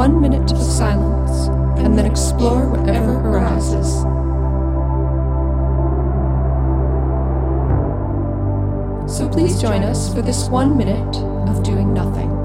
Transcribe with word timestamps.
one 0.00 0.18
minute 0.18 0.50
of 0.50 0.56
silence 0.56 1.48
and 1.84 1.98
then 1.98 2.06
explore 2.06 2.66
whatever 2.70 3.18
arises. 3.20 4.00
So 9.14 9.28
please 9.28 9.60
join 9.60 9.82
us 9.82 10.10
for 10.14 10.22
this 10.22 10.48
one 10.48 10.74
minute 10.74 11.16
of 11.50 11.62
doing 11.62 11.92
nothing. 11.92 12.39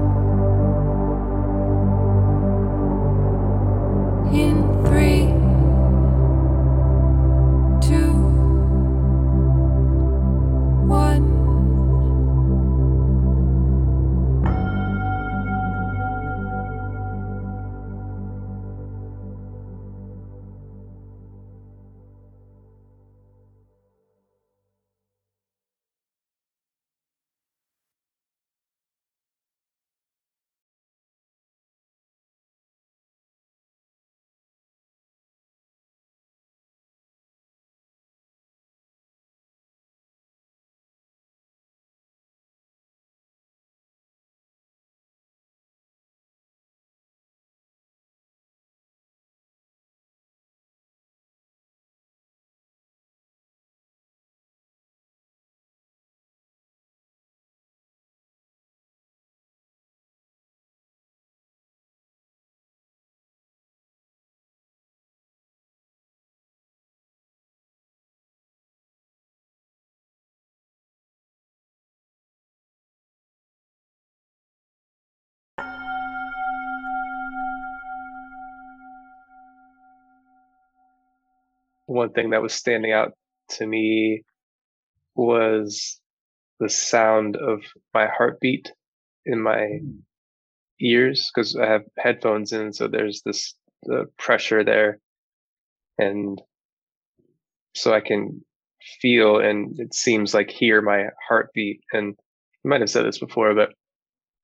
One 81.86 82.12
thing 82.12 82.30
that 82.30 82.42
was 82.42 82.52
standing 82.52 82.92
out 82.92 83.12
to 83.50 83.66
me 83.66 84.22
was 85.14 86.00
the 86.60 86.68
sound 86.68 87.36
of 87.36 87.60
my 87.94 88.06
heartbeat 88.06 88.72
in 89.24 89.42
my 89.42 89.56
mm. 89.56 89.98
ears 90.80 91.30
because 91.34 91.56
I 91.56 91.66
have 91.66 91.82
headphones 91.98 92.52
in, 92.52 92.72
so 92.72 92.88
there's 92.88 93.22
this 93.24 93.54
the 93.82 94.06
pressure 94.18 94.64
there, 94.64 94.98
and 95.98 96.40
so 97.74 97.92
I 97.92 98.00
can 98.00 98.44
feel 99.00 99.38
and 99.38 99.78
it 99.78 99.94
seems 99.94 100.32
like 100.34 100.50
hear 100.50 100.80
my 100.80 101.06
heartbeat. 101.28 101.80
And 101.92 102.14
I 102.64 102.68
might 102.68 102.80
have 102.80 102.90
said 102.90 103.04
this 103.04 103.18
before, 103.18 103.54
but 103.54 103.70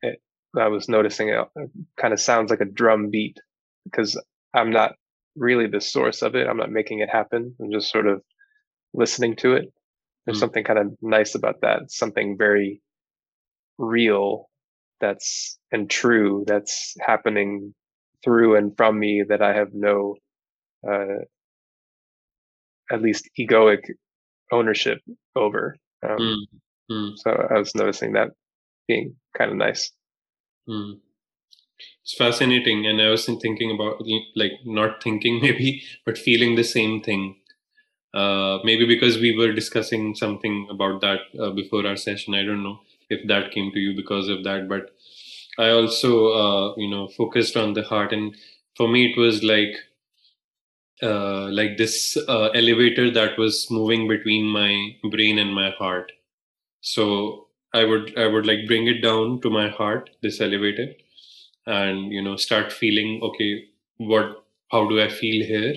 it, 0.03 0.20
I 0.56 0.69
was 0.69 0.88
noticing 0.88 1.28
it, 1.28 1.36
uh, 1.36 1.47
it 1.56 1.70
kind 2.00 2.12
of 2.12 2.20
sounds 2.20 2.50
like 2.50 2.60
a 2.60 2.66
drum 2.66 3.10
beat 3.10 3.38
because 3.84 4.20
I'm 4.54 4.70
not 4.70 4.92
really 5.37 5.66
the 5.66 5.81
source 5.81 6.22
of 6.22 6.34
it. 6.34 6.47
I'm 6.47 6.56
not 6.56 6.70
making 6.70 7.00
it 7.00 7.10
happen. 7.10 7.54
I'm 7.60 7.72
just 7.72 7.91
sort 7.91 8.06
of 8.06 8.22
listening 8.94 9.37
to 9.37 9.54
it. 9.54 9.72
There's 10.26 10.37
mm. 10.38 10.41
something 10.41 10.65
kind 10.65 10.78
of 10.78 10.93
nice 11.00 11.34
about 11.34 11.60
that. 11.62 11.91
something 11.91 12.37
very 12.38 12.81
real 13.78 14.48
that's 15.00 15.59
and 15.72 15.91
true 15.91 16.44
that's 16.47 16.94
happening 17.00 17.75
through 18.22 18.56
and 18.56 18.76
from 18.76 18.98
me 18.98 19.25
that 19.28 19.42
I 19.42 19.53
have 19.54 19.71
no 19.72 20.15
uh, 20.88 21.25
at 22.91 23.03
least 23.03 23.28
egoic 23.38 23.81
ownership 24.53 24.98
over. 25.34 25.76
Um, 26.09 26.19
mm. 26.19 26.37
Mm. 26.91 27.12
So 27.16 27.31
I 27.50 27.59
was 27.59 27.75
noticing 27.75 28.12
that 28.12 28.28
being 28.87 29.16
kind 29.37 29.50
of 29.50 29.56
nice. 29.56 29.91
Mm 30.69 31.00
it's 32.03 32.15
fascinating 32.16 32.87
and 32.87 33.00
i 33.00 33.09
was 33.09 33.25
thinking 33.26 33.70
about 33.75 34.03
like 34.37 34.53
not 34.65 35.03
thinking 35.03 35.41
maybe 35.47 35.82
but 36.04 36.19
feeling 36.19 36.56
the 36.56 36.65
same 36.65 37.03
thing. 37.03 37.37
Uh, 38.15 38.59
maybe 38.65 38.87
because 38.87 39.19
we 39.19 39.37
were 39.37 39.53
discussing 39.53 40.15
something 40.15 40.66
about 40.71 41.00
that 41.00 41.21
uh, 41.41 41.50
before 41.50 41.87
our 41.87 41.97
session 41.97 42.34
i 42.34 42.42
don't 42.44 42.62
know 42.62 42.78
if 43.10 43.26
that 43.28 43.50
came 43.53 43.71
to 43.72 43.81
you 43.81 43.97
because 43.97 44.28
of 44.28 44.44
that 44.44 44.69
but 44.69 44.91
i 45.59 45.71
also 45.71 46.10
uh, 46.42 46.75
you 46.76 46.91
know 46.91 47.09
focused 47.09 47.56
on 47.56 47.72
the 47.75 47.82
heart 47.82 48.12
and 48.12 48.37
for 48.76 48.88
me 48.88 49.12
it 49.12 49.19
was 49.19 49.42
like 49.42 49.75
uh, 51.03 51.48
like 51.50 51.76
this 51.78 52.16
uh, 52.28 52.48
elevator 52.50 53.10
that 53.10 53.37
was 53.38 53.69
moving 53.71 54.09
between 54.09 54.47
my 54.47 54.97
brain 55.10 55.38
and 55.38 55.54
my 55.54 55.71
heart. 55.71 56.12
So 56.82 57.48
i 57.75 57.84
would 57.84 58.09
i 58.19 58.26
would 58.26 58.47
like 58.47 58.66
bring 58.69 58.87
it 58.92 59.00
down 59.03 59.41
to 59.42 59.50
my 59.50 59.69
heart 59.78 60.10
this 60.22 60.41
elevator 60.47 60.87
and 61.66 62.12
you 62.12 62.22
know 62.22 62.36
start 62.36 62.72
feeling 62.72 63.20
okay 63.22 63.64
what 63.98 64.44
how 64.70 64.88
do 64.88 65.00
i 65.00 65.08
feel 65.08 65.44
here? 65.46 65.74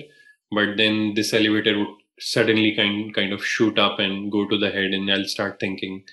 But 0.50 0.76
then 0.76 1.14
this 1.14 1.32
elevator 1.34 1.78
would 1.78 1.94
suddenly 2.18 2.74
kind 2.74 3.14
kind 3.14 3.32
of 3.32 3.44
shoot 3.44 3.78
up 3.78 3.98
and 3.98 4.32
go 4.32 4.48
to 4.48 4.58
the 4.58 4.70
head 4.70 4.92
and 4.92 5.10
i'll 5.10 5.24
start 5.24 5.60
thinking. 5.60 6.04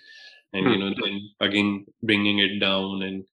And 0.51 0.65
you 0.67 0.73
hmm. 0.73 0.79
know 0.79 0.93
then 1.01 1.29
again 1.39 1.85
bringing 2.03 2.39
it 2.39 2.59
down 2.59 3.01
and 3.03 3.23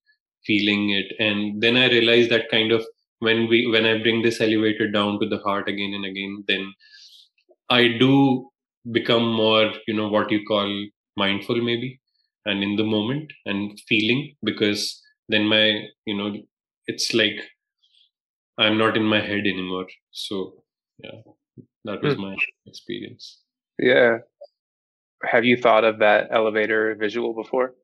feeling 0.46 0.90
it. 0.90 1.12
And 1.18 1.60
then 1.60 1.76
i 1.76 1.88
realized 1.88 2.30
that 2.30 2.50
kind 2.50 2.72
of 2.72 2.84
when 3.20 3.48
we 3.48 3.66
when 3.66 3.86
i 3.86 3.98
bring 4.02 4.22
this 4.22 4.40
elevator 4.40 4.90
down 4.90 5.18
to 5.20 5.28
the 5.28 5.38
heart 5.38 5.68
again 5.68 5.92
and 5.94 6.06
again 6.10 6.44
then 6.48 6.72
i 7.68 7.82
do 8.02 8.48
become 8.92 9.26
more 9.40 9.72
you 9.86 9.94
know 9.94 10.08
what 10.08 10.30
you 10.30 10.40
call 10.46 10.70
mindful 11.16 11.60
maybe 11.68 12.00
and 12.46 12.62
in 12.62 12.76
the 12.76 12.88
moment 12.92 13.32
and 13.44 13.78
feeling 13.88 14.34
because 14.42 15.02
then 15.30 15.46
my 15.46 15.64
you 16.04 16.16
know 16.16 16.34
it's 16.86 17.12
like 17.14 17.38
i'm 18.58 18.76
not 18.78 18.96
in 18.96 19.04
my 19.04 19.20
head 19.20 19.46
anymore. 19.54 19.86
So 20.10 20.62
yeah 21.02 21.20
that 21.84 22.02
was 22.02 22.14
hmm. 22.14 22.22
my 22.22 22.36
experience. 22.66 23.40
Yeah. 23.78 24.18
Have 25.24 25.44
you 25.44 25.56
thought 25.56 25.84
of 25.84 25.98
that 25.98 26.28
elevator 26.30 26.94
visual 26.98 27.34
before? 27.34 27.74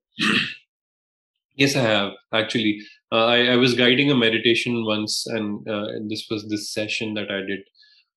Yes 1.59 1.75
i 1.75 1.81
have 1.81 2.13
actually. 2.35 2.81
Uh, 3.11 3.25
I, 3.25 3.39
I 3.53 3.57
was 3.57 3.73
guiding 3.75 4.11
a 4.11 4.15
meditation 4.15 4.85
once 4.85 5.27
and 5.27 5.67
uh, 5.67 5.87
this 6.09 6.27
was 6.31 6.47
this 6.49 6.73
session 6.73 7.15
that 7.15 7.31
i 7.31 7.41
did 7.41 7.61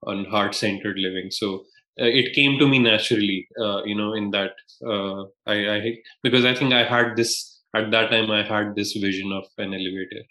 on 0.04 0.26
heart 0.26 0.56
centered 0.56 0.98
living. 0.98 1.30
So 1.32 1.64
uh, 2.02 2.06
it 2.06 2.34
came 2.34 2.58
to 2.60 2.68
me 2.68 2.80
naturally 2.80 3.48
uh, 3.62 3.84
you 3.84 3.96
know 3.96 4.14
in 4.14 4.32
that 4.32 4.52
uh, 4.86 5.24
I, 5.46 5.56
I 5.76 5.96
because 6.24 6.46
i 6.46 6.54
think 6.56 6.74
i 6.74 6.84
had 6.84 7.16
this 7.16 7.59
at 7.76 7.92
that 7.92 8.10
time 8.10 8.32
i 8.32 8.44
had 8.44 8.76
this 8.76 8.94
vision 8.94 9.32
of 9.32 9.46
an 9.58 9.74
elevator 9.74 10.24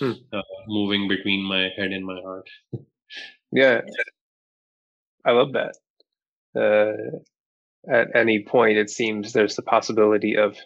hmm. 0.00 0.12
uh, 0.32 0.42
moving 0.68 1.08
between 1.08 1.42
my 1.42 1.68
head 1.76 1.92
and 1.92 2.04
my 2.04 2.18
heart 2.24 2.48
yeah 3.52 3.80
i 5.24 5.30
love 5.30 5.52
that 5.52 5.74
uh, 6.56 7.18
at 7.92 8.14
any 8.14 8.44
point 8.44 8.78
it 8.78 8.90
seems 8.90 9.32
there's 9.32 9.56
the 9.56 9.62
possibility 9.62 10.36
of 10.36 10.56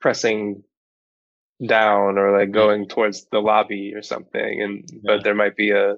pressing 0.00 0.62
down 1.66 2.18
or 2.18 2.38
like 2.38 2.52
going 2.52 2.88
towards 2.88 3.26
the 3.32 3.40
lobby 3.40 3.92
or 3.94 4.02
something 4.02 4.62
and 4.62 4.88
yeah. 4.92 5.00
but 5.04 5.24
there 5.24 5.34
might 5.34 5.56
be 5.56 5.70
a 5.70 5.96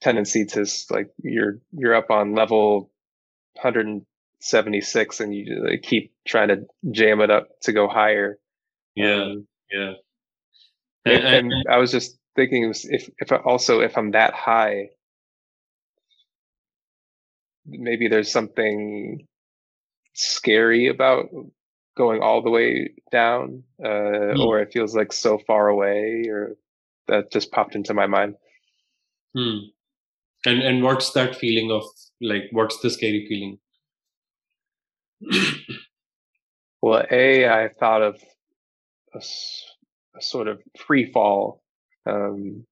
tendency 0.00 0.44
to 0.44 0.66
like 0.90 1.10
you're 1.22 1.58
you're 1.72 1.94
up 1.94 2.10
on 2.10 2.34
level 2.34 2.90
100 3.54 4.04
76 4.42 5.20
and 5.20 5.34
you 5.34 5.64
like, 5.64 5.82
keep 5.82 6.12
trying 6.26 6.48
to 6.48 6.66
jam 6.90 7.20
it 7.20 7.30
up 7.30 7.48
to 7.62 7.72
go 7.72 7.88
higher. 7.88 8.38
Yeah. 8.96 9.22
Um, 9.22 9.46
yeah. 9.70 9.92
And, 11.04 11.24
and, 11.24 11.52
I 11.70 11.78
was 11.78 11.92
just 11.92 12.18
thinking 12.36 12.72
if, 12.74 13.08
if 13.18 13.32
also, 13.44 13.80
if 13.80 13.96
I'm 13.96 14.10
that 14.12 14.34
high, 14.34 14.88
maybe 17.64 18.08
there's 18.08 18.30
something 18.30 19.26
scary 20.14 20.88
about 20.88 21.26
going 21.96 22.20
all 22.20 22.42
the 22.42 22.50
way 22.50 22.90
down, 23.12 23.62
uh, 23.82 23.88
mm. 23.88 24.44
or 24.44 24.60
it 24.60 24.72
feels 24.72 24.94
like 24.94 25.12
so 25.12 25.38
far 25.46 25.68
away 25.68 26.26
or 26.28 26.56
that 27.06 27.30
just 27.30 27.52
popped 27.52 27.76
into 27.76 27.94
my 27.94 28.06
mind. 28.06 28.34
Hmm. 29.36 29.58
And, 30.44 30.60
and 30.62 30.82
what's 30.82 31.12
that 31.12 31.36
feeling 31.36 31.70
of 31.70 31.84
like, 32.20 32.44
what's 32.50 32.80
the 32.80 32.90
scary 32.90 33.24
feeling? 33.28 33.58
well, 36.82 37.04
A, 37.10 37.48
I 37.48 37.68
thought 37.68 38.02
of 38.02 38.20
a, 39.14 39.18
a 39.18 40.22
sort 40.22 40.48
of 40.48 40.60
free 40.86 41.10
fall 41.12 41.62
Um, 42.06 42.66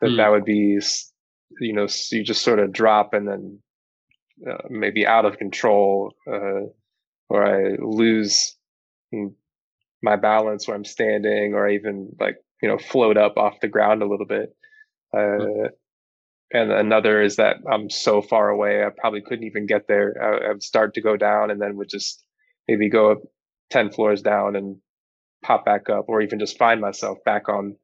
that 0.00 0.10
Hmm. 0.10 0.16
that 0.16 0.30
would 0.30 0.44
be, 0.44 0.80
you 1.60 1.72
know, 1.74 1.84
s- 1.84 2.12
you 2.12 2.24
just 2.24 2.42
sort 2.42 2.60
of 2.60 2.72
drop 2.72 3.14
and 3.14 3.28
then 3.28 3.60
uh, 4.50 4.58
maybe 4.70 5.06
out 5.06 5.24
of 5.26 5.38
control, 5.38 6.14
uh, 6.26 6.62
or 7.30 7.44
I 7.46 7.76
lose 7.80 8.56
mm, 9.14 9.34
my 10.02 10.16
balance 10.16 10.68
where 10.68 10.76
I'm 10.76 10.84
standing, 10.86 11.54
or 11.54 11.68
I 11.68 11.74
even 11.74 12.16
like 12.20 12.38
you 12.62 12.68
know 12.68 12.78
float 12.78 13.16
up 13.18 13.36
off 13.38 13.60
the 13.60 13.68
ground 13.68 14.02
a 14.02 14.06
little 14.08 14.26
bit. 14.26 14.56
Uh, 15.16 15.70
and 16.52 16.72
another 16.72 17.22
is 17.22 17.36
that 17.36 17.56
I'm 17.70 17.90
so 17.90 18.22
far 18.22 18.48
away, 18.48 18.82
I 18.82 18.88
probably 18.96 19.20
couldn't 19.20 19.46
even 19.46 19.66
get 19.66 19.86
there. 19.86 20.14
I, 20.20 20.52
would 20.52 20.62
start 20.62 20.94
to 20.94 21.02
go 21.02 21.16
down, 21.16 21.50
and 21.50 21.60
then 21.60 21.76
would 21.76 21.88
just 21.90 22.24
maybe 22.66 22.88
go 22.88 23.12
up 23.12 23.18
ten 23.70 23.90
floors 23.90 24.22
down 24.22 24.56
and 24.56 24.76
pop 25.42 25.64
back 25.64 25.90
up, 25.90 26.06
or 26.08 26.20
even 26.22 26.38
just 26.38 26.58
find 26.58 26.80
myself 26.80 27.18
back 27.24 27.48
on 27.48 27.76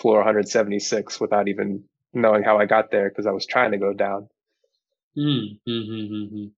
floor 0.00 0.18
176 0.18 1.20
without 1.20 1.48
even 1.48 1.84
knowing 2.12 2.42
how 2.42 2.58
I 2.58 2.66
got 2.66 2.90
there 2.90 3.08
because 3.08 3.26
I 3.26 3.32
was 3.32 3.46
trying 3.46 3.72
to 3.72 3.78
go 3.78 3.92
down. 3.92 4.28
Mm, 5.16 5.58
mm, 5.66 5.88
mm, 5.88 6.10
mm, 6.10 6.32
mm. 6.32 6.50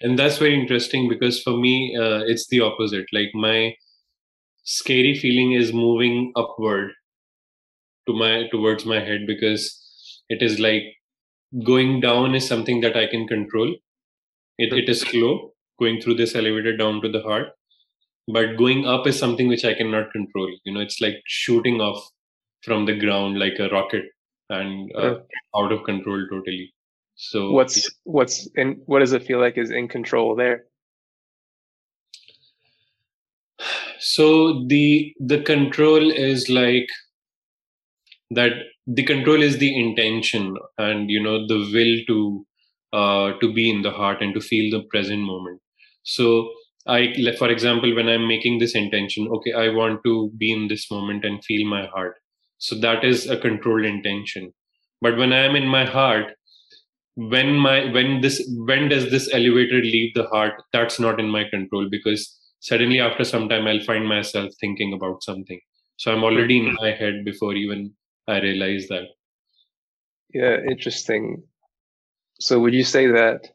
And 0.00 0.18
that's 0.18 0.38
very 0.38 0.58
interesting 0.58 1.08
because 1.08 1.42
for 1.42 1.56
me, 1.56 1.96
uh, 1.98 2.22
it's 2.26 2.48
the 2.48 2.60
opposite. 2.60 3.06
Like 3.12 3.30
my 3.34 3.74
scary 4.64 5.14
feeling 5.14 5.52
is 5.52 5.72
moving 5.72 6.32
upward 6.36 6.92
to 8.06 8.14
my 8.14 8.44
towards 8.50 8.86
my 8.86 9.00
head 9.00 9.20
because 9.26 9.83
it 10.28 10.42
is 10.42 10.58
like 10.60 10.82
going 11.64 12.00
down 12.00 12.34
is 12.34 12.46
something 12.46 12.80
that 12.82 12.96
I 12.96 13.06
can 13.06 13.26
control. 13.26 13.74
It 14.58 14.72
it 14.72 14.88
is 14.88 15.00
slow 15.02 15.52
going 15.80 16.00
through 16.00 16.14
this 16.14 16.34
elevator 16.34 16.76
down 16.76 17.00
to 17.02 17.08
the 17.10 17.22
heart, 17.22 17.48
but 18.32 18.56
going 18.56 18.86
up 18.86 19.06
is 19.06 19.18
something 19.18 19.48
which 19.48 19.64
I 19.64 19.74
cannot 19.74 20.12
control. 20.12 20.50
You 20.64 20.74
know, 20.74 20.80
it's 20.80 21.00
like 21.00 21.16
shooting 21.26 21.80
off 21.80 22.04
from 22.62 22.86
the 22.86 22.96
ground 22.98 23.38
like 23.38 23.58
a 23.58 23.68
rocket 23.68 24.04
and 24.50 24.90
uh, 24.96 25.16
out 25.56 25.72
of 25.72 25.84
control 25.84 26.26
totally. 26.30 26.72
So 27.16 27.52
What's 27.52 27.90
what's 28.04 28.48
in 28.56 28.82
what 28.86 29.00
does 29.00 29.12
it 29.12 29.24
feel 29.24 29.40
like 29.40 29.58
is 29.58 29.70
in 29.70 29.88
control 29.88 30.34
there? 30.36 30.64
so 33.98 34.64
the 34.68 35.14
the 35.20 35.42
control 35.42 36.10
is 36.10 36.48
like 36.48 36.88
that 38.30 38.52
the 38.86 39.02
control 39.02 39.42
is 39.42 39.58
the 39.58 39.78
intention 39.78 40.56
and 40.78 41.10
you 41.10 41.22
know 41.22 41.46
the 41.46 41.58
will 41.74 41.94
to 42.06 42.46
uh 42.92 43.38
to 43.40 43.52
be 43.52 43.70
in 43.70 43.82
the 43.82 43.90
heart 43.90 44.22
and 44.22 44.34
to 44.34 44.40
feel 44.40 44.70
the 44.70 44.84
present 44.86 45.20
moment. 45.20 45.60
So 46.02 46.50
i 46.86 47.14
for 47.38 47.48
example 47.50 47.94
when 47.96 48.08
i'm 48.10 48.28
making 48.28 48.58
this 48.58 48.74
intention 48.74 49.26
okay 49.36 49.52
i 49.54 49.68
want 49.76 50.00
to 50.04 50.30
be 50.36 50.52
in 50.52 50.68
this 50.68 50.90
moment 50.90 51.24
and 51.24 51.44
feel 51.44 51.66
my 51.66 51.86
heart. 51.86 52.16
So 52.58 52.78
that 52.80 53.04
is 53.04 53.28
a 53.28 53.38
controlled 53.38 53.86
intention. 53.86 54.52
But 55.00 55.16
when 55.16 55.32
i 55.32 55.44
am 55.44 55.56
in 55.56 55.66
my 55.66 55.84
heart 55.86 56.34
when 57.16 57.54
my 57.56 57.90
when 57.92 58.20
this 58.20 58.36
when 58.66 58.88
does 58.88 59.10
this 59.10 59.32
elevator 59.32 59.80
leave 59.80 60.14
the 60.14 60.26
heart 60.28 60.54
that's 60.72 60.98
not 60.98 61.20
in 61.20 61.28
my 61.28 61.44
control 61.48 61.88
because 61.90 62.38
suddenly 62.60 63.00
after 63.00 63.24
some 63.24 63.48
time 63.48 63.66
i'll 63.66 63.84
find 63.90 64.08
myself 64.08 64.52
thinking 64.60 64.92
about 64.92 65.22
something. 65.22 65.60
So 65.96 66.12
i'm 66.12 66.24
already 66.24 66.58
in 66.58 66.74
my 66.74 66.90
head 66.92 67.24
before 67.24 67.54
even 67.54 67.94
i 68.28 68.40
realize 68.40 68.88
that 68.88 69.06
Yeah, 70.34 70.56
interesting. 70.68 71.44
So 72.40 72.58
would 72.58 72.74
you 72.74 72.82
say 72.82 73.06
that 73.06 73.46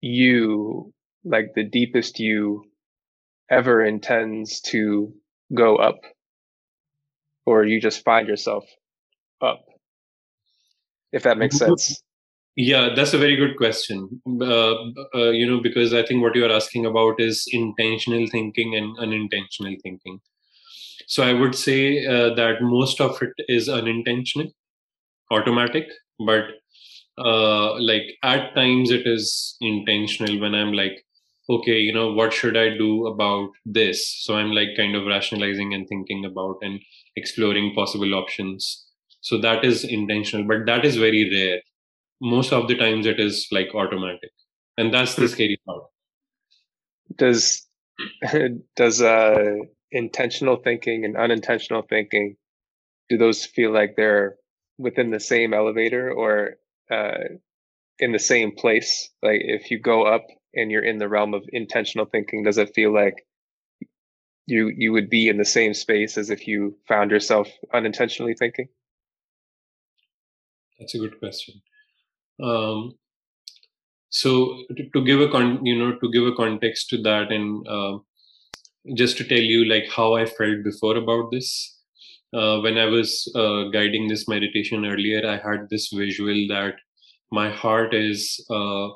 you, 0.00 0.94
like 1.24 1.52
the 1.54 1.64
deepest 1.64 2.18
you 2.18 2.64
ever 3.50 3.84
intends 3.84 4.60
to 4.72 5.12
go 5.54 5.76
up? 5.76 6.00
Or 7.44 7.64
you 7.64 7.80
just 7.80 8.02
find 8.02 8.26
yourself 8.26 8.64
up? 9.42 9.64
If 11.12 11.24
that 11.24 11.38
makes 11.38 11.58
sense. 11.58 12.02
yeah 12.56 12.94
that's 12.96 13.12
a 13.12 13.18
very 13.18 13.36
good 13.36 13.54
question 13.58 14.20
uh, 14.40 14.74
uh, 15.14 15.30
you 15.30 15.46
know 15.48 15.60
because 15.60 15.92
i 15.92 16.02
think 16.02 16.22
what 16.22 16.34
you're 16.34 16.50
asking 16.50 16.86
about 16.86 17.20
is 17.20 17.44
intentional 17.52 18.26
thinking 18.34 18.74
and 18.74 18.98
unintentional 18.98 19.76
thinking 19.82 20.18
so 21.06 21.22
i 21.22 21.32
would 21.32 21.54
say 21.54 22.04
uh, 22.06 22.34
that 22.34 22.62
most 22.62 23.00
of 23.00 23.20
it 23.22 23.34
is 23.48 23.68
unintentional 23.68 24.48
automatic 25.30 25.88
but 26.26 26.44
uh, 27.18 27.80
like 27.80 28.04
at 28.22 28.54
times 28.54 28.90
it 28.90 29.06
is 29.06 29.56
intentional 29.60 30.40
when 30.40 30.54
i'm 30.54 30.72
like 30.72 31.04
okay 31.50 31.78
you 31.78 31.92
know 31.92 32.12
what 32.12 32.32
should 32.32 32.56
i 32.56 32.68
do 32.76 33.06
about 33.06 33.50
this? 33.64 34.00
So 34.24 34.36
i'm 34.36 34.52
like 34.52 34.70
kind 34.76 34.94
of 34.96 35.06
rationalizing 35.06 35.74
and 35.74 35.86
thinking 35.88 36.24
about 36.24 36.56
and 36.62 36.80
exploring 37.16 37.74
possible 37.74 38.14
options. 38.14 38.86
So 39.20 39.38
that 39.40 39.64
is 39.64 39.84
intentional 39.84 40.46
but 40.46 40.66
that 40.66 40.84
is 40.84 40.96
very 40.96 41.28
rare. 41.32 41.60
Most 42.20 42.52
of 42.52 42.68
the 42.68 42.76
times 42.76 43.06
it 43.06 43.20
is 43.20 43.46
like 43.52 43.68
automatic 43.74 44.30
and 44.78 44.92
that's 44.94 45.16
the 45.16 45.28
Hmm. 45.28 45.28
scary 45.28 45.58
part. 45.66 45.84
Does 47.16 47.66
does 48.76 49.02
uh 49.02 49.56
intentional 49.90 50.56
thinking 50.56 51.04
and 51.04 51.16
unintentional 51.16 51.82
thinking 51.88 52.36
do 53.08 53.16
those 53.16 53.46
feel 53.46 53.72
like 53.72 53.94
they're 53.96 54.36
within 54.78 55.10
the 55.10 55.20
same 55.20 55.54
elevator 55.54 56.10
or 56.10 56.56
uh 56.90 57.24
in 57.98 58.12
the 58.12 58.18
same 58.18 58.52
place? 58.54 59.10
Like 59.22 59.40
if 59.42 59.70
you 59.70 59.80
go 59.80 60.02
up 60.04 60.26
and 60.54 60.70
you're 60.70 60.84
in 60.84 60.98
the 60.98 61.08
realm 61.08 61.34
of 61.34 61.44
intentional 61.48 62.06
thinking, 62.06 62.44
does 62.44 62.58
it 62.58 62.74
feel 62.74 62.92
like 62.92 63.14
you 64.46 64.72
you 64.76 64.92
would 64.92 65.08
be 65.08 65.28
in 65.28 65.38
the 65.38 65.44
same 65.44 65.74
space 65.74 66.18
as 66.18 66.30
if 66.30 66.46
you 66.46 66.76
found 66.88 67.10
yourself 67.10 67.48
unintentionally 67.72 68.34
thinking? 68.34 68.68
that's 70.78 70.94
a 70.94 70.98
good 70.98 71.18
question 71.18 71.54
um, 72.42 72.94
so 74.08 74.62
to, 74.76 74.88
to 74.90 75.04
give 75.04 75.20
a 75.20 75.28
con 75.28 75.64
you 75.64 75.78
know 75.78 75.96
to 75.98 76.10
give 76.10 76.26
a 76.26 76.34
context 76.34 76.88
to 76.90 77.02
that 77.02 77.32
and 77.32 77.66
uh, 77.68 77.98
just 78.94 79.16
to 79.18 79.24
tell 79.24 79.46
you 79.52 79.64
like 79.64 79.88
how 79.94 80.14
i 80.14 80.24
felt 80.26 80.62
before 80.64 80.96
about 80.96 81.30
this. 81.30 81.72
Uh, 82.34 82.58
when 82.60 82.76
i 82.76 82.84
was 82.84 83.32
uh, 83.36 83.64
guiding 83.74 84.08
this 84.08 84.28
meditation 84.28 84.84
earlier 84.84 85.20
i 85.26 85.36
had 85.48 85.68
this 85.70 85.90
visual 85.92 86.46
that 86.48 86.74
my 87.30 87.50
heart 87.50 87.94
is 87.94 88.44
uh, 88.50 88.88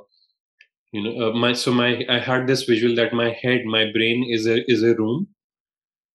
you 0.93 1.03
know 1.03 1.15
uh, 1.29 1.33
my 1.33 1.53
so 1.53 1.73
my 1.73 2.05
i 2.09 2.19
had 2.19 2.47
this 2.47 2.65
visual 2.65 2.95
that 2.97 3.13
my 3.13 3.31
head 3.43 3.65
my 3.65 3.85
brain 3.93 4.27
is 4.29 4.47
a 4.47 4.59
is 4.71 4.83
a 4.83 4.95
room. 4.95 5.29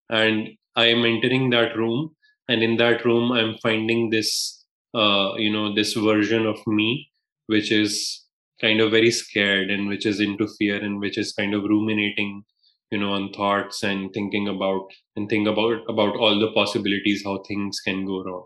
And 0.10 0.50
i 0.76 0.86
am 0.88 1.06
entering 1.06 1.50
that 1.52 1.76
room 1.78 2.16
and 2.50 2.64
in 2.64 2.78
that 2.78 3.06
room 3.06 3.32
i'm 3.32 3.56
finding 3.64 4.10
this 4.10 4.66
uh, 4.94 5.34
you 5.38 5.52
know 5.52 5.74
this 5.76 5.94
version 5.94 6.46
of 6.46 6.60
me 6.68 7.10
which 7.48 7.72
is 7.72 8.26
kind 8.62 8.82
of 8.82 8.92
very 8.92 9.12
scared 9.12 9.70
and 9.70 9.88
which 9.88 10.06
is 10.06 10.20
into 10.20 10.48
fear 10.58 10.78
and 10.84 11.00
which 11.00 11.18
is 11.18 11.34
kind 11.34 11.54
of 11.54 11.64
ruminating 11.64 12.44
you 12.92 13.00
know 13.00 13.14
on 13.14 13.32
thoughts 13.34 13.84
and 13.84 14.12
thinking 14.14 14.48
about 14.48 14.88
and 15.16 15.30
think 15.30 15.48
about 15.48 15.82
about 15.90 16.16
all 16.16 16.40
the 16.40 16.52
possibilities 16.54 17.24
how 17.26 17.42
things 17.48 17.80
can 17.80 18.06
go 18.06 18.24
wrong. 18.24 18.46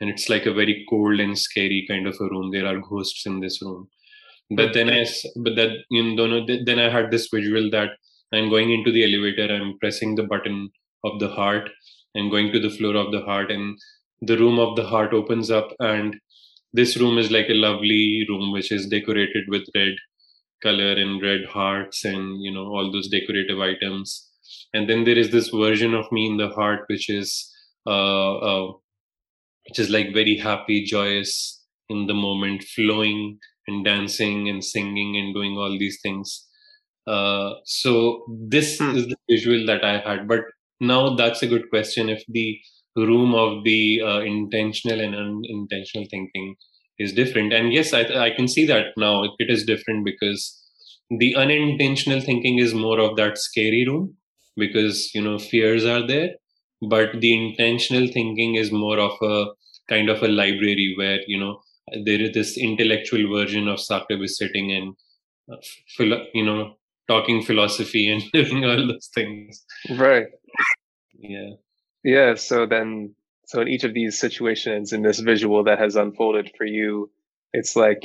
And 0.00 0.10
it's 0.10 0.28
like 0.28 0.46
a 0.46 0.52
very 0.52 0.84
cold 0.90 1.20
and 1.20 1.38
scary 1.38 1.84
kind 1.88 2.06
of 2.06 2.16
a 2.20 2.24
room. 2.24 2.50
There 2.52 2.66
are 2.66 2.80
ghosts 2.80 3.26
in 3.26 3.40
this 3.40 3.60
room. 3.62 3.88
But 4.50 4.74
then 4.74 4.90
i 4.90 5.04
but 5.36 5.56
that 5.56 5.70
you 5.90 6.02
know 6.16 6.46
then 6.46 6.78
i 6.78 6.90
had 6.90 7.10
this 7.10 7.28
visual 7.32 7.70
that 7.70 7.90
i'm 8.32 8.50
going 8.50 8.70
into 8.72 8.92
the 8.92 9.04
elevator 9.04 9.54
i'm 9.54 9.78
pressing 9.78 10.14
the 10.14 10.22
button 10.32 10.70
of 11.04 11.18
the 11.20 11.28
heart 11.28 11.70
and 12.14 12.30
going 12.30 12.52
to 12.52 12.60
the 12.60 12.70
floor 12.70 12.94
of 12.96 13.10
the 13.12 13.22
heart 13.22 13.50
and 13.50 13.78
the 14.20 14.36
room 14.36 14.58
of 14.58 14.76
the 14.76 14.84
heart 14.84 15.14
opens 15.14 15.50
up 15.50 15.72
and 15.80 16.16
this 16.72 16.96
room 16.98 17.18
is 17.18 17.30
like 17.30 17.48
a 17.48 17.60
lovely 17.66 18.26
room 18.28 18.52
which 18.52 18.70
is 18.70 18.86
decorated 18.86 19.44
with 19.48 19.66
red 19.74 19.94
color 20.64 20.92
and 21.04 21.22
red 21.22 21.46
hearts 21.46 22.04
and 22.04 22.42
you 22.44 22.52
know 22.54 22.66
all 22.66 22.90
those 22.92 23.08
decorative 23.08 23.60
items. 23.60 24.30
And 24.74 24.90
then 24.90 25.04
there 25.04 25.18
is 25.18 25.30
this 25.32 25.50
version 25.50 25.94
of 25.94 26.12
me 26.12 26.26
in 26.28 26.38
the 26.38 26.50
heart 26.50 26.86
which 26.88 27.10
is 27.10 27.30
uh, 27.86 28.36
uh 28.50 28.72
which 29.68 29.78
is 29.78 29.90
like 29.90 30.12
very 30.12 30.36
happy 30.36 30.84
joyous 30.84 31.62
in 31.88 32.06
the 32.06 32.14
moment 32.14 32.62
flowing 32.64 33.38
and 33.66 33.84
dancing 33.84 34.48
and 34.48 34.64
singing 34.64 35.16
and 35.16 35.34
doing 35.34 35.56
all 35.56 35.78
these 35.78 35.98
things. 36.02 36.46
Uh 37.06 37.54
so 37.64 38.24
this 38.54 38.70
Hmm. 38.78 38.96
is 38.98 39.06
the 39.08 39.16
visual 39.30 39.66
that 39.66 39.84
i 39.84 39.98
had. 39.98 40.28
But 40.28 40.42
now 40.80 41.14
that's 41.16 41.42
a 41.42 41.46
good 41.46 41.68
question 41.70 42.08
if 42.08 42.24
the 42.28 42.58
room 42.96 43.34
of 43.34 43.64
the 43.64 44.00
uh, 44.02 44.20
intentional 44.20 45.00
and 45.00 45.14
unintentional 45.14 46.06
thinking 46.10 46.56
is 46.98 47.12
different 47.12 47.52
and 47.52 47.72
yes 47.72 47.92
I, 47.92 48.02
I 48.26 48.30
can 48.30 48.48
see 48.48 48.66
that 48.66 48.86
now 48.96 49.24
it 49.24 49.50
is 49.50 49.64
different 49.64 50.04
because 50.04 50.60
the 51.10 51.34
unintentional 51.36 52.20
thinking 52.20 52.58
is 52.58 52.74
more 52.74 52.98
of 53.00 53.16
that 53.16 53.38
scary 53.38 53.84
room 53.88 54.16
because 54.56 55.10
you 55.14 55.22
know 55.22 55.38
fears 55.38 55.84
are 55.84 56.06
there 56.06 56.30
but 56.88 57.20
the 57.20 57.32
intentional 57.34 58.06
thinking 58.12 58.54
is 58.56 58.70
more 58.72 58.98
of 58.98 59.12
a 59.22 59.46
kind 59.88 60.08
of 60.08 60.22
a 60.22 60.28
library 60.28 60.94
where 60.96 61.18
you 61.26 61.38
know 61.38 61.60
there 62.04 62.20
is 62.20 62.32
this 62.32 62.56
intellectual 62.56 63.28
version 63.36 63.68
of 63.68 63.78
Sakib 63.78 64.22
is 64.24 64.38
sitting 64.38 64.72
and 64.72 64.94
uh, 65.52 65.60
philo- 65.96 66.26
you 66.34 66.44
know 66.44 66.74
talking 67.08 67.42
philosophy 67.42 68.08
and 68.10 68.22
doing 68.32 68.64
all 68.64 68.86
those 68.86 69.10
things 69.14 69.64
Right. 69.90 70.26
yeah 71.18 71.50
Yeah. 72.04 72.34
So 72.34 72.66
then, 72.66 73.14
so 73.46 73.60
in 73.60 73.68
each 73.68 73.84
of 73.84 73.94
these 73.94 74.18
situations 74.18 74.92
in 74.92 75.02
this 75.02 75.20
visual 75.20 75.64
that 75.64 75.78
has 75.78 75.96
unfolded 75.96 76.52
for 76.56 76.66
you, 76.66 77.10
it's 77.52 77.76
like 77.76 78.04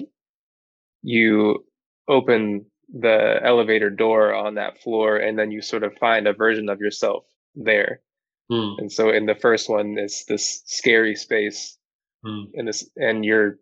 you 1.04 1.66
open 2.08 2.66
the 2.94 3.40
elevator 3.44 3.90
door 3.90 4.34
on 4.34 4.56
that 4.56 4.82
floor 4.82 5.18
and 5.18 5.38
then 5.38 5.52
you 5.52 5.62
sort 5.62 5.84
of 5.84 5.94
find 6.00 6.28
a 6.28 6.34
version 6.34 6.70
of 6.70 6.82
yourself 6.82 7.26
there. 7.56 8.02
Hmm. 8.52 8.76
And 8.80 8.92
so 8.92 9.12
in 9.12 9.28
the 9.28 9.36
first 9.36 9.70
one, 9.70 9.98
it's 10.00 10.26
this 10.26 10.64
scary 10.66 11.16
space 11.16 11.78
Hmm. 12.26 12.46
and 12.54 12.68
this, 12.68 12.90
and 12.98 13.24
you're, 13.24 13.60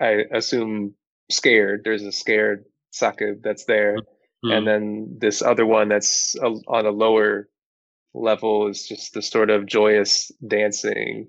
I 0.00 0.24
assume 0.32 0.94
scared. 1.30 1.82
There's 1.84 2.02
a 2.04 2.12
scared 2.12 2.64
Sakib 2.94 3.42
that's 3.44 3.66
there. 3.66 3.98
Hmm. 4.44 4.52
And 4.52 4.68
then 4.68 5.18
this 5.20 5.42
other 5.42 5.66
one 5.66 5.90
that's 5.90 6.36
a, 6.36 6.46
on 6.46 6.86
a 6.86 6.90
lower 6.90 7.49
level 8.14 8.68
is 8.68 8.86
just 8.86 9.14
the 9.14 9.22
sort 9.22 9.50
of 9.50 9.66
joyous 9.66 10.30
dancing 10.46 11.28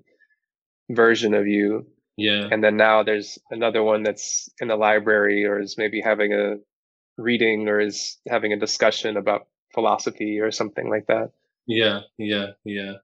version 0.90 1.34
of 1.34 1.46
you. 1.46 1.86
yeah. 2.16 2.48
And 2.50 2.62
then 2.62 2.76
now 2.76 3.02
there's 3.02 3.38
another 3.50 3.82
one 3.82 4.02
that's 4.02 4.48
in 4.60 4.68
the 4.68 4.76
library 4.76 5.44
or 5.44 5.60
is 5.60 5.76
maybe 5.78 6.00
having 6.00 6.32
a 6.32 6.56
reading 7.16 7.68
or 7.68 7.80
is 7.80 8.18
having 8.28 8.52
a 8.52 8.58
discussion 8.58 9.16
about 9.16 9.46
philosophy 9.74 10.40
or 10.40 10.50
something 10.50 10.90
like 10.90 11.06
that. 11.06 11.30
Yeah, 11.66 12.00
yeah, 12.18 12.48
yeah. 12.64 12.94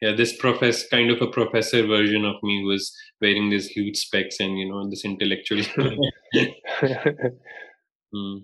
Yeah, 0.00 0.16
this 0.16 0.36
profess 0.36 0.88
kind 0.88 1.10
of 1.12 1.22
a 1.22 1.28
professor 1.28 1.86
version 1.86 2.24
of 2.24 2.42
me 2.42 2.64
was 2.64 2.92
wearing 3.20 3.50
these 3.50 3.68
huge 3.68 3.96
specs 3.96 4.40
and 4.40 4.58
you 4.58 4.68
know 4.68 4.88
this 4.90 5.04
intellectual. 5.04 5.62
Hmm. 8.14 8.40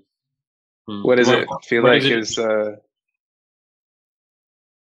Hmm. 0.89 1.03
what 1.03 1.17
does 1.17 1.29
it 1.29 1.47
feel 1.65 1.83
what 1.83 1.93
like 1.93 2.05
is 2.05 2.31
is 2.31 2.39
uh 2.39 2.77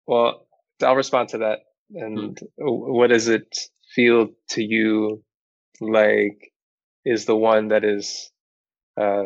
well 0.07 0.47
i'll 0.83 0.95
respond 0.95 1.29
to 1.29 1.39
that. 1.39 1.59
And 1.93 2.37
w- 2.57 2.93
what 2.93 3.07
does 3.07 3.27
it 3.27 3.57
feel 3.95 4.29
to 4.51 4.63
you 4.63 5.23
like 5.81 6.51
is 7.05 7.25
the 7.25 7.35
one 7.35 7.69
that 7.69 7.83
is 7.83 8.31
uh 8.99 9.23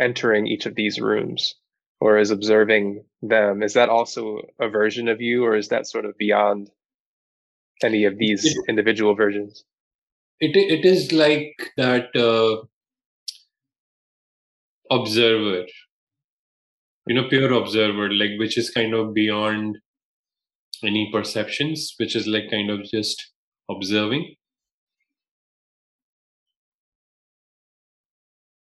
entering 0.00 0.46
each 0.46 0.66
of 0.66 0.74
these 0.74 1.00
rooms 1.00 1.54
or 2.00 2.18
is 2.18 2.30
observing 2.30 3.04
them? 3.22 3.62
Is 3.62 3.74
that 3.74 3.88
also 3.88 4.40
a 4.60 4.68
version 4.68 5.08
of 5.08 5.20
you 5.20 5.44
or 5.44 5.56
is 5.56 5.68
that 5.68 5.86
sort 5.86 6.04
of 6.04 6.18
beyond 6.18 6.70
any 7.82 8.04
of 8.04 8.18
these 8.18 8.44
It- 8.44 8.64
individual 8.68 9.14
versions? 9.14 9.64
It 10.40 10.56
it 10.56 10.84
is 10.84 11.12
like 11.12 11.72
that 11.76 12.14
uh, 12.16 12.66
observer 14.90 15.66
you 17.06 17.14
know 17.14 17.28
pure 17.28 17.52
observer 17.52 18.10
like 18.12 18.38
which 18.38 18.56
is 18.56 18.70
kind 18.70 18.94
of 18.94 19.12
beyond 19.14 19.78
any 20.82 21.10
perceptions 21.12 21.94
which 21.98 22.16
is 22.16 22.26
like 22.26 22.50
kind 22.50 22.70
of 22.70 22.82
just 22.84 23.30
observing. 23.70 24.34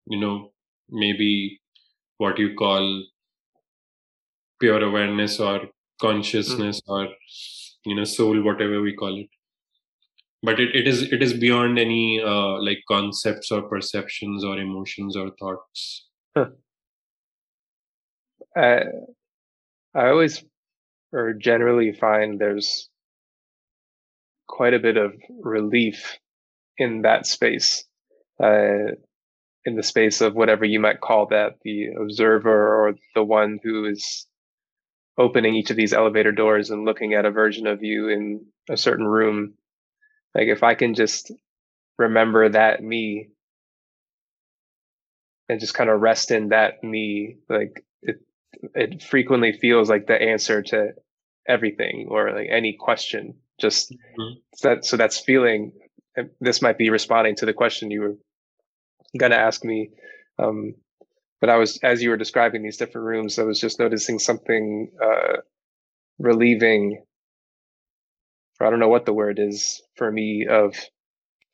You 0.07 0.21
know 0.21 0.53
maybe 0.89 1.61
what 2.19 2.39
you 2.39 2.55
call 2.55 3.05
pure 4.61 4.83
awareness 4.83 5.41
or 5.41 5.69
consciousness 6.01 6.81
or 6.87 7.09
you 7.85 7.95
know 7.95 8.05
soul 8.05 8.43
whatever 8.43 8.81
we 8.81 8.95
call 8.95 9.19
it. 9.19 9.29
But 10.43 10.61
it, 10.61 10.77
it 10.77 10.87
is 10.87 11.03
it 11.13 11.23
is 11.23 11.33
beyond 11.33 11.79
any 11.79 12.23
uh, 12.23 12.63
like 12.63 12.79
concepts 12.89 13.51
or 13.51 13.63
perceptions 13.63 14.45
or 14.45 14.59
emotions 14.59 15.17
or 15.17 15.31
thoughts 15.41 16.07
I 18.57 18.83
I 19.95 20.09
always 20.09 20.45
or 21.13 21.35
generally 21.35 21.93
find 21.93 22.39
there's 22.41 22.91
quite 24.49 24.75
a 24.75 24.79
bit 24.81 24.97
of 24.97 25.15
relief 25.43 26.19
in 26.79 27.03
that 27.03 27.27
space, 27.27 27.85
uh, 28.43 28.93
in 29.65 29.77
the 29.77 29.83
space 29.83 30.21
of 30.21 30.35
whatever 30.35 30.65
you 30.65 30.81
might 30.81 31.01
call 31.01 31.27
that, 31.29 31.57
the 31.65 31.89
observer 32.01 32.77
or 32.89 32.95
the 33.15 33.25
one 33.25 33.59
who 33.63 33.87
is 33.87 34.27
opening 35.19 35.55
each 35.55 35.71
of 35.71 35.77
these 35.77 35.95
elevator 35.95 36.33
doors 36.33 36.71
and 36.71 36.85
looking 36.85 37.15
at 37.15 37.27
a 37.27 37.31
version 37.33 37.67
of 37.67 37.83
you 37.83 38.09
in 38.09 38.47
a 38.71 38.77
certain 38.77 39.07
room. 39.07 39.55
Like 40.35 40.49
if 40.49 40.63
I 40.63 40.75
can 40.75 40.95
just 40.95 41.33
remember 41.99 42.51
that 42.51 42.83
me 42.83 43.31
and 45.49 45.61
just 45.61 45.75
kind 45.75 45.91
of 45.91 46.01
rest 46.03 46.33
in 46.33 46.51
that 46.51 46.85
me, 46.85 47.39
like 47.49 47.86
it 48.75 49.03
frequently 49.03 49.53
feels 49.53 49.89
like 49.91 50.07
the 50.07 50.21
answer 50.21 50.63
to 50.63 50.91
everything 51.49 52.09
or 52.11 52.33
like 52.33 52.49
any 52.51 52.77
question 52.79 53.35
just 53.61 53.93
Mhm. 54.19 54.43
that 54.63 54.85
so 54.85 54.97
that's 54.97 55.19
feeling 55.21 55.73
this 56.41 56.63
might 56.63 56.79
be 56.79 56.91
responding 56.91 57.37
to 57.37 57.47
the 57.47 57.55
question 57.55 57.91
you 57.91 58.01
were 58.03 58.17
going 59.19 59.33
to 59.33 59.39
ask 59.39 59.65
me 59.65 59.91
um 60.39 60.75
but 61.41 61.51
i 61.51 61.57
was 61.57 61.79
as 61.83 62.03
you 62.03 62.11
were 62.11 62.17
describing 62.17 62.63
these 62.63 62.77
different 62.79 63.07
rooms 63.07 63.39
i 63.39 63.45
was 63.45 63.61
just 63.61 63.79
noticing 63.81 64.19
something 64.19 64.91
uh 65.03 65.39
relieving 66.19 67.05
i 68.61 68.71
don't 68.71 68.81
know 68.81 68.89
what 68.89 69.07
the 69.07 69.15
word 69.15 69.39
is 69.39 69.83
for 69.97 70.11
me 70.11 70.47
of 70.49 70.77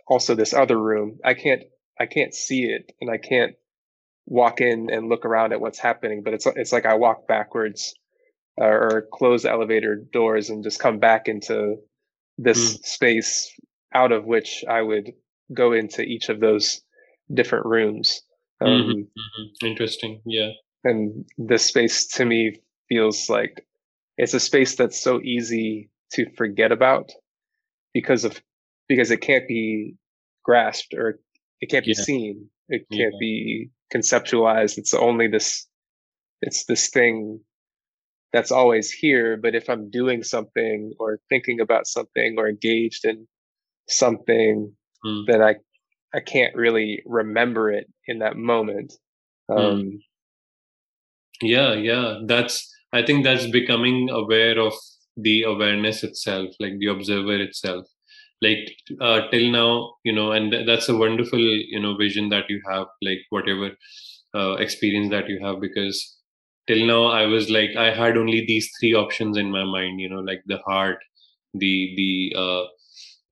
also 0.09 0.35
this 0.35 0.54
other 0.54 0.78
room 0.78 1.18
i 1.25 1.35
can't 1.35 1.62
i 2.00 2.06
can't 2.06 2.35
see 2.35 2.64
it 2.64 2.92
and 3.00 3.11
i 3.11 3.18
can't 3.18 3.54
walk 4.26 4.61
in 4.61 4.88
and 4.91 5.09
look 5.09 5.25
around 5.25 5.52
at 5.52 5.61
what's 5.61 5.79
happening 5.79 6.23
but 6.23 6.33
it's 6.35 6.47
it's 6.47 6.73
like 6.73 6.87
i 6.87 6.95
walk 6.95 7.26
backwards 7.26 7.95
uh, 8.61 8.64
or 8.64 9.09
close 9.12 9.43
the 9.43 9.50
elevator 9.50 9.97
doors 10.12 10.49
and 10.50 10.62
just 10.62 10.79
come 10.81 10.99
back 10.99 11.26
into 11.29 11.76
this 12.38 12.75
space 12.83 13.52
out 13.95 14.12
of 14.12 14.25
which 14.25 14.64
i 14.69 14.81
would 14.81 15.12
go 15.52 15.73
into 15.73 16.02
each 16.02 16.29
of 16.29 16.41
those 16.41 16.83
different 17.35 17.67
rooms 17.67 18.23
um, 18.61 18.69
Mhm. 18.69 19.07
Mhm. 19.09 19.67
interesting 19.69 20.21
yeah 20.25 20.50
and 20.85 21.25
this 21.37 21.64
space 21.67 22.07
to 22.07 22.25
me 22.25 22.61
feels 22.88 23.29
like 23.29 23.67
it's 24.19 24.35
a 24.35 24.41
space 24.41 24.76
that's 24.76 25.00
so 25.00 25.21
easy 25.23 25.91
to 26.12 26.26
forget 26.37 26.71
about 26.73 27.11
because 27.95 28.25
of 28.25 28.41
because 28.88 29.11
it 29.11 29.21
can't 29.21 29.49
be 29.49 29.97
grasped 30.45 30.95
or 30.95 31.19
it 31.62 31.71
can't 31.71 31.87
be 31.87 31.95
Yeah. 31.97 32.04
seen 32.04 32.50
it 32.69 32.83
can't 32.90 33.14
Yeah. 33.14 33.19
be 33.28 33.71
conceptualized 33.95 34.76
it's 34.78 34.95
only 34.95 35.28
this 35.28 35.66
it's 36.42 36.64
this 36.66 36.90
thing 36.90 37.40
that's 38.33 38.52
always 38.52 38.90
here 38.90 39.37
but 39.37 39.54
if 39.54 39.69
i'm 39.71 39.90
doing 39.90 40.23
something 40.23 40.92
or 40.99 41.21
thinking 41.31 41.61
about 41.61 41.87
something 41.87 42.35
or 42.38 42.49
engaged 42.49 43.04
in 43.04 43.26
something 43.88 44.76
Hmm. 45.04 45.23
then 45.28 45.42
i 45.42 45.54
i 46.14 46.21
can't 46.21 46.54
really 46.54 47.02
remember 47.07 47.71
it 47.73 47.87
in 48.07 48.19
that 48.21 48.37
moment 48.37 48.92
um 49.49 50.00
yeah 51.40 51.75
yeah 51.75 52.21
that's 52.26 52.57
i 52.92 53.02
think 53.04 53.25
that's 53.25 53.47
becoming 53.61 54.09
aware 54.11 54.59
of 54.59 54.75
the 55.16 55.42
awareness 55.42 56.02
itself 56.04 56.49
like 56.61 56.78
the 56.78 56.87
observer 56.87 57.37
itself 57.49 57.87
like 58.43 58.65
uh, 59.01 59.21
till 59.31 59.51
now 59.53 59.95
you 60.05 60.13
know 60.13 60.33
and 60.33 60.53
th- 60.53 60.67
that's 60.67 60.89
a 60.89 60.97
wonderful 60.97 61.39
you 61.75 61.81
know 61.81 61.97
vision 61.97 62.29
that 62.31 62.45
you 62.49 62.61
have 62.71 62.87
like 63.03 63.21
whatever 63.31 63.71
uh, 64.35 64.55
experience 64.55 65.11
that 65.11 65.29
you 65.29 65.39
have 65.45 65.61
because 65.61 65.99
till 66.67 66.87
now 66.87 67.05
i 67.07 67.25
was 67.27 67.51
like 67.51 67.77
i 67.77 67.91
had 68.01 68.17
only 68.17 68.45
these 68.47 68.71
three 68.79 68.95
options 68.95 69.37
in 69.37 69.51
my 69.51 69.65
mind 69.65 70.01
you 70.01 70.09
know 70.09 70.21
like 70.31 70.43
the 70.47 70.59
heart 70.67 70.99
the 71.55 71.75
the 71.97 72.13
uh, 72.45 72.65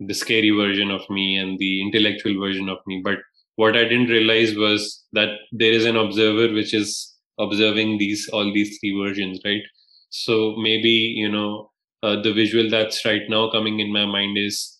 the 0.00 0.14
scary 0.14 0.50
version 0.50 0.90
of 0.90 1.02
me 1.10 1.36
and 1.36 1.58
the 1.58 1.82
intellectual 1.82 2.38
version 2.40 2.68
of 2.68 2.78
me. 2.86 3.00
But 3.04 3.18
what 3.56 3.76
i 3.76 3.82
didn't 3.84 4.08
realize 4.16 4.54
was 4.56 5.04
that 5.12 5.30
there 5.52 5.72
is 5.72 5.84
an 5.84 5.96
observer 5.96 6.52
which 6.54 6.72
is 6.72 6.90
observing 7.38 7.98
these 7.98 8.28
all 8.32 8.52
these 8.54 8.78
three 8.78 8.94
versions 9.02 9.40
right? 9.44 9.62
So 10.10 10.56
maybe 10.56 10.94
you 11.22 11.28
know 11.30 11.70
uh, 12.02 12.20
the 12.22 12.32
visual 12.32 12.70
that's 12.70 13.04
right 13.04 13.22
now 13.28 13.50
coming 13.50 13.80
in 13.80 13.92
my 13.92 14.06
mind 14.06 14.38
is 14.38 14.78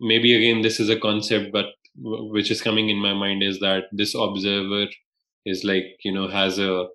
maybe 0.00 0.34
again 0.34 0.62
this 0.62 0.80
is 0.80 0.88
a 0.88 0.98
concept 0.98 1.52
but 1.52 1.66
w- 2.02 2.32
which 2.32 2.50
is 2.50 2.62
coming 2.62 2.88
in 2.90 2.96
my 2.98 3.12
mind 3.14 3.42
is 3.42 3.60
that 3.60 3.84
this 3.92 4.14
observer 4.14 4.86
is 5.44 5.64
like 5.64 5.86
you 6.04 6.12
know 6.12 6.28
has 6.28 6.58
a 6.58 6.86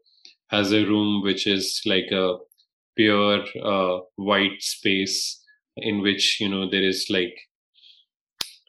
has 0.50 0.72
a 0.74 0.86
room 0.86 1.22
which 1.24 1.48
is 1.48 1.82
like 1.86 2.12
a 2.12 2.38
pure 2.96 3.44
uh, 3.64 4.00
white 4.16 4.62
space 4.62 5.42
in 5.78 6.02
which 6.02 6.40
you 6.40 6.50
know 6.50 6.70
there 6.70 6.84
is 6.84 7.08
like 7.10 7.36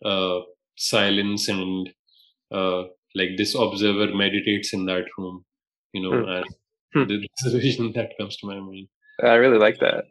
uh, 0.05 0.41
silence 0.77 1.49
and 1.49 1.89
uh, 2.53 2.85
like 3.15 3.31
this 3.37 3.55
observer 3.55 4.15
meditates 4.15 4.73
in 4.73 4.87
that 4.87 5.05
room 5.19 5.45
you 5.93 6.03
know 6.03 6.25
Hmm. 6.25 6.31
and 6.37 6.47
Hmm. 6.95 7.05
the 7.09 7.29
vision 7.59 7.93
that 7.97 8.13
comes 8.19 8.37
to 8.37 8.47
my 8.47 8.59
mind 8.61 8.89
i 9.23 9.35
really 9.35 9.59
like 9.59 9.79
that 9.81 10.05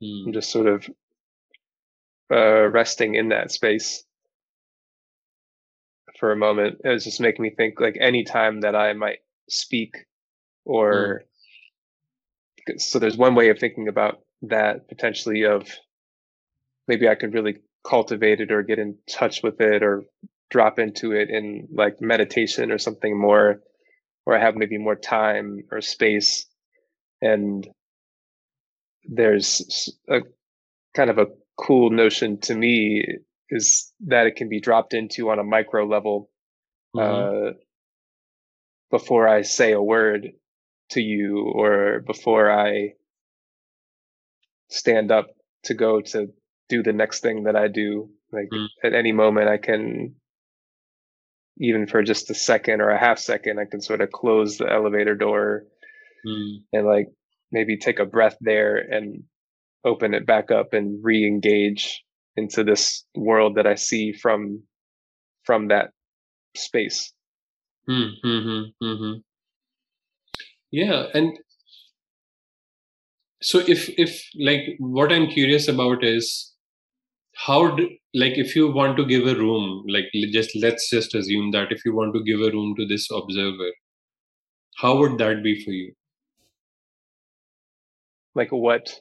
Hmm. 0.00 0.28
I'm 0.28 0.32
just 0.32 0.50
sort 0.50 0.66
of 0.66 0.88
uh, 2.30 2.68
resting 2.68 3.14
in 3.14 3.28
that 3.30 3.50
space 3.50 4.04
for 6.18 6.32
a 6.32 6.36
moment. 6.36 6.80
It 6.84 6.88
was 6.88 7.04
just 7.04 7.20
making 7.20 7.42
me 7.42 7.50
think 7.50 7.80
like 7.80 7.96
any 8.00 8.24
time 8.24 8.60
that 8.60 8.74
I 8.76 8.92
might 8.92 9.18
speak 9.48 9.96
or 10.64 11.24
so 12.76 12.98
there's 12.98 13.16
one 13.16 13.34
way 13.34 13.48
of 13.48 13.58
thinking 13.58 13.88
about 13.88 14.20
that 14.42 14.88
potentially 14.88 15.44
of 15.44 15.68
maybe 16.86 17.08
I 17.08 17.14
could 17.14 17.34
really 17.34 17.58
cultivate 17.86 18.40
it 18.40 18.52
or 18.52 18.62
get 18.62 18.78
in 18.78 18.96
touch 19.08 19.42
with 19.42 19.60
it 19.60 19.82
or 19.82 20.04
drop 20.50 20.78
into 20.78 21.12
it 21.12 21.30
in 21.30 21.68
like 21.72 22.00
meditation 22.00 22.70
or 22.70 22.78
something 22.78 23.18
more 23.18 23.60
where 24.24 24.36
I 24.36 24.40
have 24.40 24.56
maybe 24.56 24.78
more 24.78 24.96
time 24.96 25.64
or 25.70 25.80
space 25.80 26.46
and 27.22 27.66
there's 29.04 29.92
a 30.08 30.20
kind 30.94 31.10
of 31.10 31.18
a 31.18 31.26
cool 31.56 31.90
notion 31.90 32.38
to 32.40 32.54
me 32.54 33.04
is 33.50 33.92
that 34.06 34.26
it 34.26 34.36
can 34.36 34.48
be 34.48 34.60
dropped 34.60 34.94
into 34.94 35.30
on 35.30 35.38
a 35.38 35.44
micro 35.44 35.86
level 35.86 36.30
mm-hmm. 36.94 37.48
uh, 37.48 37.52
before 38.90 39.28
I 39.28 39.42
say 39.42 39.72
a 39.72 39.82
word 39.82 40.32
to 40.90 41.00
you 41.00 41.52
or 41.54 42.00
before 42.06 42.50
I 42.50 42.94
stand 44.68 45.10
up 45.10 45.28
to 45.64 45.74
go 45.74 46.00
to 46.00 46.28
do 46.68 46.82
the 46.82 46.92
next 46.92 47.20
thing 47.20 47.44
that 47.44 47.56
I 47.56 47.68
do. 47.68 48.10
Like 48.32 48.48
mm. 48.52 48.66
at 48.82 48.94
any 48.94 49.12
moment, 49.12 49.48
I 49.48 49.58
can, 49.58 50.14
even 51.58 51.86
for 51.86 52.02
just 52.02 52.30
a 52.30 52.34
second 52.34 52.80
or 52.80 52.90
a 52.90 52.98
half 52.98 53.18
second, 53.18 53.58
I 53.58 53.64
can 53.64 53.80
sort 53.80 54.00
of 54.00 54.10
close 54.10 54.58
the 54.58 54.70
elevator 54.70 55.16
door 55.16 55.64
mm. 56.26 56.58
and 56.72 56.86
like 56.86 57.08
maybe 57.52 57.76
take 57.76 57.98
a 57.98 58.04
breath 58.04 58.36
there 58.40 58.76
and 58.76 59.22
open 59.84 60.14
it 60.14 60.26
back 60.26 60.50
up 60.50 60.72
and 60.72 60.98
re-engage 61.02 62.02
into 62.36 62.62
this 62.64 63.04
world 63.14 63.56
that 63.56 63.66
I 63.66 63.74
see 63.74 64.12
from 64.12 64.62
from 65.44 65.68
that 65.68 65.90
space. 66.56 67.12
Mm-hmm, 67.88 68.84
mm-hmm. 68.84 69.18
Yeah, 70.70 71.06
and 71.14 71.38
so 73.42 73.58
if 73.58 73.88
if 73.98 74.22
like 74.38 74.60
what 74.78 75.12
I'm 75.12 75.26
curious 75.26 75.66
about 75.68 76.04
is 76.04 76.52
how 77.46 77.74
do, 77.74 77.88
like 78.14 78.36
if 78.36 78.54
you 78.54 78.70
want 78.70 78.96
to 78.96 79.06
give 79.06 79.26
a 79.26 79.34
room 79.34 79.84
like 79.88 80.04
just 80.32 80.50
let's 80.56 80.90
just 80.90 81.14
assume 81.14 81.50
that 81.52 81.68
if 81.70 81.84
you 81.84 81.94
want 81.94 82.14
to 82.14 82.22
give 82.24 82.40
a 82.40 82.52
room 82.52 82.74
to 82.76 82.86
this 82.86 83.08
observer 83.10 83.70
how 84.76 84.96
would 84.98 85.16
that 85.18 85.42
be 85.42 85.54
for 85.64 85.70
you 85.70 85.92
like 88.34 88.50
what 88.50 89.00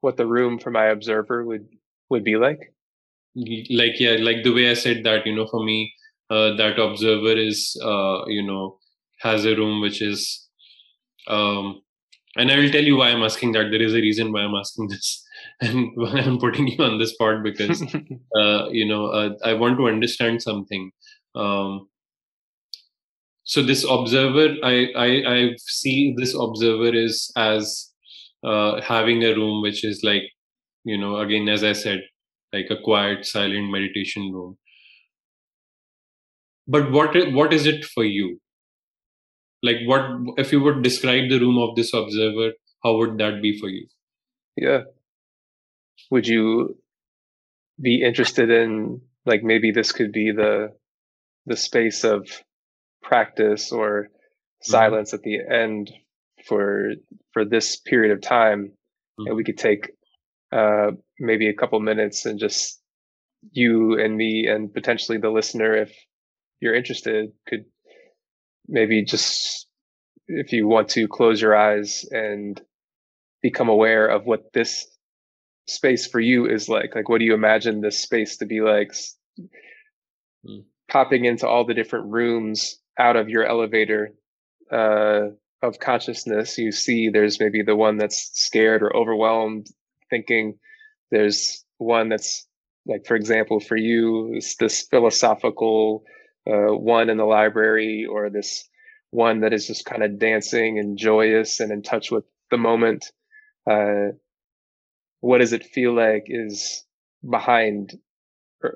what 0.00 0.16
the 0.16 0.26
room 0.26 0.58
for 0.58 0.70
my 0.70 0.86
observer 0.86 1.44
would 1.44 1.68
would 2.10 2.24
be 2.24 2.36
like? 2.36 2.74
Like 3.34 3.98
yeah 3.98 4.16
like 4.20 4.44
the 4.44 4.52
way 4.52 4.70
i 4.70 4.74
said 4.74 5.04
that 5.04 5.26
you 5.26 5.34
know 5.34 5.46
for 5.46 5.64
me 5.64 5.94
uh, 6.28 6.54
that 6.56 6.78
observer 6.78 7.36
is 7.36 7.80
uh, 7.82 8.26
you 8.26 8.42
know 8.42 8.78
has 9.20 9.46
a 9.46 9.56
room 9.56 9.80
which 9.80 10.02
is 10.02 10.48
um 11.28 11.80
and 12.36 12.50
i 12.50 12.56
will 12.56 12.70
tell 12.70 12.82
you 12.82 12.96
why 12.96 13.08
i'm 13.10 13.22
asking 13.22 13.52
that. 13.52 13.70
There 13.70 13.82
is 13.82 13.94
a 13.94 14.00
reason 14.00 14.32
why 14.32 14.40
i'm 14.40 14.54
asking 14.54 14.88
this 14.94 15.24
and 15.60 15.90
why 15.94 16.20
i'm 16.20 16.38
putting 16.38 16.68
you 16.68 16.84
on 16.84 16.98
this 16.98 17.12
spot 17.12 17.42
because 17.42 17.82
uh, 18.36 18.68
you 18.70 18.86
know 18.86 19.06
uh, 19.06 19.30
i 19.44 19.54
want 19.54 19.78
to 19.78 19.88
understand 19.88 20.42
something. 20.42 20.90
Um 21.34 21.88
so 23.44 23.62
this 23.62 23.84
observer 23.88 24.56
i 24.62 24.86
i 24.96 25.08
i 25.34 25.50
see 25.58 26.14
this 26.16 26.34
observer 26.38 26.94
is 26.94 27.30
as 27.36 27.91
uh, 28.44 28.80
having 28.80 29.22
a 29.22 29.34
room 29.34 29.62
which 29.62 29.84
is 29.84 30.02
like 30.02 30.22
you 30.84 30.98
know 30.98 31.16
again 31.18 31.48
as 31.48 31.64
i 31.64 31.72
said 31.72 32.00
like 32.52 32.66
a 32.70 32.82
quiet 32.82 33.24
silent 33.24 33.70
meditation 33.70 34.32
room 34.32 34.56
but 36.66 36.90
what 36.90 37.14
what 37.32 37.52
is 37.52 37.66
it 37.66 37.84
for 37.84 38.04
you 38.04 38.38
like 39.62 39.78
what 39.86 40.04
if 40.36 40.52
you 40.52 40.60
would 40.60 40.82
describe 40.82 41.30
the 41.30 41.38
room 41.38 41.58
of 41.58 41.76
this 41.76 41.94
observer 41.94 42.52
how 42.84 42.96
would 42.96 43.16
that 43.18 43.40
be 43.40 43.56
for 43.58 43.68
you 43.68 43.86
yeah 44.56 44.82
would 46.10 46.26
you 46.26 46.76
be 47.80 48.02
interested 48.02 48.50
in 48.50 49.00
like 49.24 49.42
maybe 49.42 49.70
this 49.70 49.92
could 49.92 50.12
be 50.12 50.30
the 50.30 50.72
the 51.46 51.56
space 51.56 52.04
of 52.04 52.28
practice 53.02 53.72
or 53.72 54.02
mm-hmm. 54.02 54.70
silence 54.70 55.10
mm-hmm. 55.10 55.16
at 55.16 55.22
the 55.22 55.38
end 55.54 55.92
for 56.46 56.92
for 57.32 57.44
this 57.44 57.76
period 57.76 58.12
of 58.12 58.20
time 58.20 58.72
mm-hmm. 59.18 59.26
and 59.26 59.36
we 59.36 59.44
could 59.44 59.58
take 59.58 59.90
uh 60.52 60.90
maybe 61.18 61.48
a 61.48 61.54
couple 61.54 61.78
minutes 61.80 62.26
and 62.26 62.38
just 62.38 62.80
you 63.50 63.98
and 63.98 64.16
me 64.16 64.46
and 64.46 64.72
potentially 64.72 65.18
the 65.18 65.30
listener 65.30 65.76
if 65.76 65.92
you're 66.60 66.74
interested 66.74 67.32
could 67.48 67.64
maybe 68.68 69.04
just 69.04 69.66
if 70.28 70.52
you 70.52 70.68
want 70.68 70.88
to 70.88 71.08
close 71.08 71.40
your 71.40 71.56
eyes 71.56 72.04
and 72.10 72.60
become 73.42 73.68
aware 73.68 74.06
of 74.06 74.24
what 74.24 74.52
this 74.52 74.86
space 75.66 76.06
for 76.06 76.20
you 76.20 76.46
is 76.46 76.68
like 76.68 76.94
like 76.94 77.08
what 77.08 77.18
do 77.18 77.24
you 77.24 77.34
imagine 77.34 77.80
this 77.80 78.00
space 78.00 78.36
to 78.36 78.46
be 78.46 78.60
like 78.60 78.92
mm. 80.46 80.64
popping 80.88 81.24
into 81.24 81.46
all 81.46 81.64
the 81.64 81.74
different 81.74 82.06
rooms 82.12 82.78
out 82.98 83.16
of 83.16 83.28
your 83.28 83.44
elevator 83.44 84.12
uh, 84.70 85.28
of 85.62 85.78
consciousness 85.78 86.58
you 86.58 86.72
see 86.72 87.08
there's 87.08 87.38
maybe 87.40 87.62
the 87.62 87.76
one 87.76 87.96
that's 87.96 88.30
scared 88.34 88.82
or 88.82 88.94
overwhelmed 88.96 89.66
thinking 90.10 90.58
there's 91.10 91.64
one 91.78 92.08
that's 92.08 92.46
like 92.86 93.06
for 93.06 93.14
example 93.14 93.60
for 93.60 93.76
you 93.76 94.32
it's 94.34 94.56
this 94.56 94.82
philosophical 94.82 96.04
uh, 96.46 96.74
one 96.74 97.08
in 97.08 97.16
the 97.16 97.24
library 97.24 98.06
or 98.10 98.28
this 98.30 98.68
one 99.10 99.40
that 99.40 99.52
is 99.52 99.66
just 99.66 99.84
kind 99.84 100.02
of 100.02 100.18
dancing 100.18 100.78
and 100.78 100.98
joyous 100.98 101.60
and 101.60 101.70
in 101.70 101.82
touch 101.82 102.10
with 102.10 102.24
the 102.50 102.58
moment. 102.58 103.04
Uh, 103.70 104.16
what 105.20 105.38
does 105.38 105.52
it 105.52 105.64
feel 105.64 105.94
like 105.94 106.24
is 106.26 106.84
behind 107.28 107.92
uh, 108.64 108.68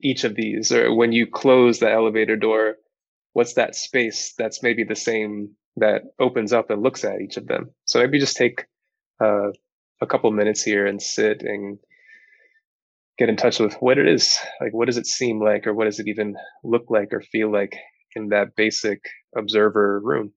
each 0.00 0.24
of 0.24 0.34
these? 0.34 0.72
Or 0.72 0.92
when 0.94 1.12
you 1.12 1.26
close 1.26 1.78
the 1.78 1.90
elevator 1.90 2.36
door 2.36 2.76
what's 3.34 3.54
that 3.54 3.74
space 3.74 4.32
that's 4.38 4.62
maybe 4.62 4.84
the 4.84 4.94
same 4.94 5.50
that 5.76 6.02
opens 6.20 6.52
up 6.52 6.70
and 6.70 6.82
looks 6.82 7.04
at 7.04 7.20
each 7.20 7.36
of 7.36 7.46
them. 7.46 7.70
So 7.84 7.98
maybe 7.98 8.20
just 8.20 8.36
take 8.36 8.66
uh, 9.22 9.50
a 10.00 10.06
couple 10.06 10.30
minutes 10.30 10.62
here 10.62 10.86
and 10.86 11.00
sit 11.00 11.42
and 11.42 11.78
get 13.18 13.28
in 13.28 13.36
touch 13.36 13.58
with 13.58 13.74
what 13.74 13.98
it 13.98 14.08
is. 14.08 14.38
Like, 14.60 14.72
what 14.72 14.86
does 14.86 14.96
it 14.96 15.06
seem 15.06 15.40
like, 15.40 15.66
or 15.66 15.74
what 15.74 15.84
does 15.84 16.00
it 16.00 16.08
even 16.08 16.34
look 16.62 16.84
like 16.88 17.12
or 17.12 17.20
feel 17.20 17.52
like 17.52 17.76
in 18.16 18.28
that 18.28 18.56
basic 18.56 19.00
observer 19.36 20.00
room? 20.00 20.32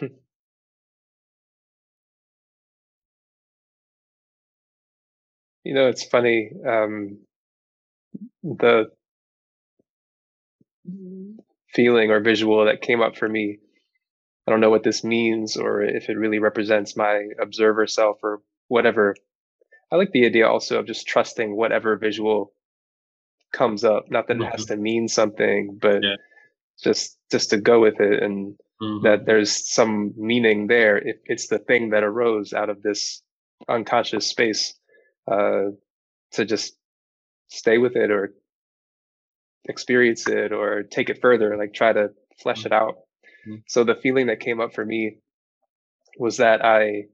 you 5.64 5.74
know, 5.74 5.88
it's 5.88 6.04
funny. 6.04 6.50
Um, 6.66 7.18
the 8.42 8.90
feeling 11.74 12.10
or 12.10 12.20
visual 12.20 12.64
that 12.66 12.82
came 12.82 13.02
up 13.02 13.16
for 13.16 13.28
me. 13.28 13.58
I 14.46 14.50
don't 14.50 14.60
know 14.60 14.70
what 14.70 14.84
this 14.84 15.02
means 15.02 15.56
or 15.56 15.82
if 15.82 16.08
it 16.08 16.18
really 16.18 16.38
represents 16.38 16.96
my 16.96 17.28
observer 17.40 17.86
self 17.86 18.18
or 18.22 18.42
whatever. 18.68 19.16
I 19.90 19.96
like 19.96 20.12
the 20.12 20.26
idea 20.26 20.46
also 20.46 20.78
of 20.78 20.86
just 20.86 21.06
trusting 21.06 21.56
whatever 21.56 21.96
visual 21.96 22.52
comes 23.52 23.84
up. 23.84 24.10
Not 24.10 24.28
that 24.28 24.34
mm-hmm. 24.34 24.42
it 24.42 24.52
has 24.52 24.66
mm-hmm. 24.66 24.74
to 24.74 24.80
mean 24.80 25.08
something, 25.08 25.78
but 25.80 26.02
yeah. 26.02 26.16
just 26.82 27.18
just 27.30 27.50
to 27.50 27.56
go 27.56 27.80
with 27.80 28.00
it 28.00 28.22
and 28.22 28.56
mm-hmm. 28.84 29.04
that 29.04 29.26
there's 29.26 29.72
some 29.72 30.12
meaning 30.16 30.66
there 30.66 30.98
if 30.98 31.16
it's 31.24 31.48
the 31.48 31.58
thing 31.58 31.90
that 31.90 32.04
arose 32.04 32.52
out 32.52 32.70
of 32.70 32.82
this 32.82 33.22
unconscious 33.68 34.26
space 34.26 34.74
uh, 35.30 35.66
to 36.32 36.44
just 36.44 36.74
stay 37.48 37.78
with 37.78 37.96
it 37.96 38.10
or 38.10 38.34
experience 39.66 40.26
it 40.28 40.52
or 40.52 40.82
take 40.82 41.08
it 41.08 41.20
further 41.20 41.56
like 41.56 41.72
try 41.72 41.92
to 41.92 42.10
flesh 42.42 42.58
mm-hmm. 42.58 42.66
it 42.68 42.72
out 42.72 42.94
mm-hmm. 43.48 43.56
so 43.66 43.84
the 43.84 43.94
feeling 43.94 44.26
that 44.26 44.40
came 44.40 44.60
up 44.60 44.74
for 44.74 44.84
me 44.84 45.18
was 46.18 46.36
that 46.36 46.64
i 46.64 47.04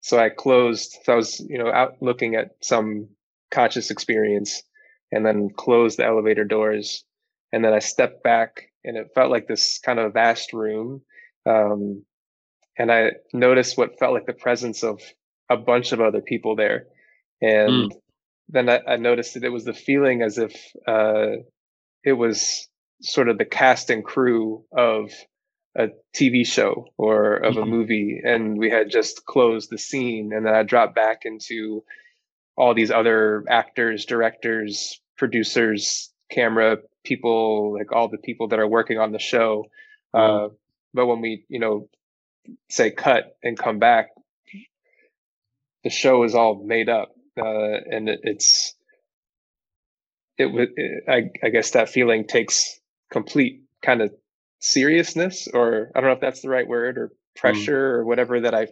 so 0.00 0.18
i 0.18 0.28
closed 0.28 0.96
so 1.02 1.12
i 1.12 1.16
was 1.16 1.40
you 1.40 1.58
know 1.58 1.70
out 1.70 1.94
looking 2.00 2.36
at 2.36 2.50
some 2.62 3.08
conscious 3.50 3.90
experience 3.90 4.62
and 5.10 5.26
then 5.26 5.50
closed 5.56 5.98
the 5.98 6.06
elevator 6.06 6.44
doors 6.44 7.04
and 7.52 7.64
then 7.64 7.72
I 7.72 7.80
stepped 7.80 8.22
back, 8.22 8.69
and 8.84 8.96
it 8.96 9.10
felt 9.14 9.30
like 9.30 9.46
this 9.46 9.78
kind 9.78 9.98
of 9.98 10.12
vast 10.12 10.52
room. 10.52 11.02
Um, 11.46 12.04
and 12.78 12.90
I 12.90 13.12
noticed 13.32 13.76
what 13.76 13.98
felt 13.98 14.14
like 14.14 14.26
the 14.26 14.32
presence 14.32 14.82
of 14.82 15.00
a 15.50 15.56
bunch 15.56 15.92
of 15.92 16.00
other 16.00 16.20
people 16.20 16.56
there, 16.56 16.86
and 17.42 17.90
mm. 17.90 17.96
then 18.48 18.68
I, 18.68 18.80
I, 18.86 18.96
noticed 18.96 19.34
that 19.34 19.44
it 19.44 19.50
was 19.50 19.64
the 19.64 19.74
feeling 19.74 20.22
as 20.22 20.38
if 20.38 20.54
uh, 20.86 21.42
it 22.04 22.12
was 22.12 22.68
sort 23.02 23.28
of 23.28 23.38
the 23.38 23.44
cast 23.44 23.90
and 23.90 24.04
crew 24.04 24.64
of 24.72 25.10
a 25.76 25.88
TV 26.16 26.46
show 26.46 26.86
or 26.96 27.34
of 27.34 27.56
a 27.56 27.60
mm-hmm. 27.60 27.70
movie, 27.70 28.20
and 28.24 28.58
we 28.58 28.70
had 28.70 28.90
just 28.90 29.24
closed 29.26 29.70
the 29.70 29.78
scene, 29.78 30.32
and 30.32 30.46
then 30.46 30.54
I 30.54 30.62
dropped 30.62 30.94
back 30.94 31.20
into 31.24 31.82
all 32.56 32.74
these 32.74 32.90
other 32.90 33.44
actors, 33.48 34.04
directors, 34.04 35.00
producers, 35.16 36.12
camera 36.30 36.78
people, 37.04 37.74
like 37.74 37.92
all 37.92 38.08
the 38.08 38.18
people 38.18 38.48
that 38.48 38.58
are 38.58 38.68
working 38.68 38.98
on 38.98 39.12
the 39.12 39.18
show. 39.18 39.66
Mm. 40.14 40.46
Uh, 40.46 40.48
but 40.92 41.06
when 41.06 41.20
we, 41.20 41.44
you 41.48 41.60
know, 41.60 41.88
say 42.68 42.90
cut 42.90 43.36
and 43.42 43.58
come 43.58 43.78
back, 43.78 44.08
the 45.84 45.90
show 45.90 46.24
is 46.24 46.34
all 46.34 46.62
made 46.62 46.88
up, 46.88 47.12
uh, 47.38 47.44
and 47.44 48.08
it, 48.08 48.20
it's 48.22 48.74
it 50.36 50.46
would. 50.46 50.70
I, 51.08 51.30
I 51.42 51.48
guess 51.48 51.70
that 51.72 51.88
feeling 51.88 52.26
takes 52.26 52.78
complete 53.10 53.62
kind 53.82 54.02
of 54.02 54.12
seriousness, 54.58 55.48
or 55.52 55.90
I 55.94 56.00
don't 56.00 56.10
know 56.10 56.14
if 56.14 56.20
that's 56.20 56.42
the 56.42 56.50
right 56.50 56.68
word, 56.68 56.98
or 56.98 57.08
mm. 57.08 57.40
pressure, 57.40 57.92
mm. 57.92 57.98
or 57.98 58.04
whatever 58.04 58.40
that 58.40 58.54
I 58.54 58.68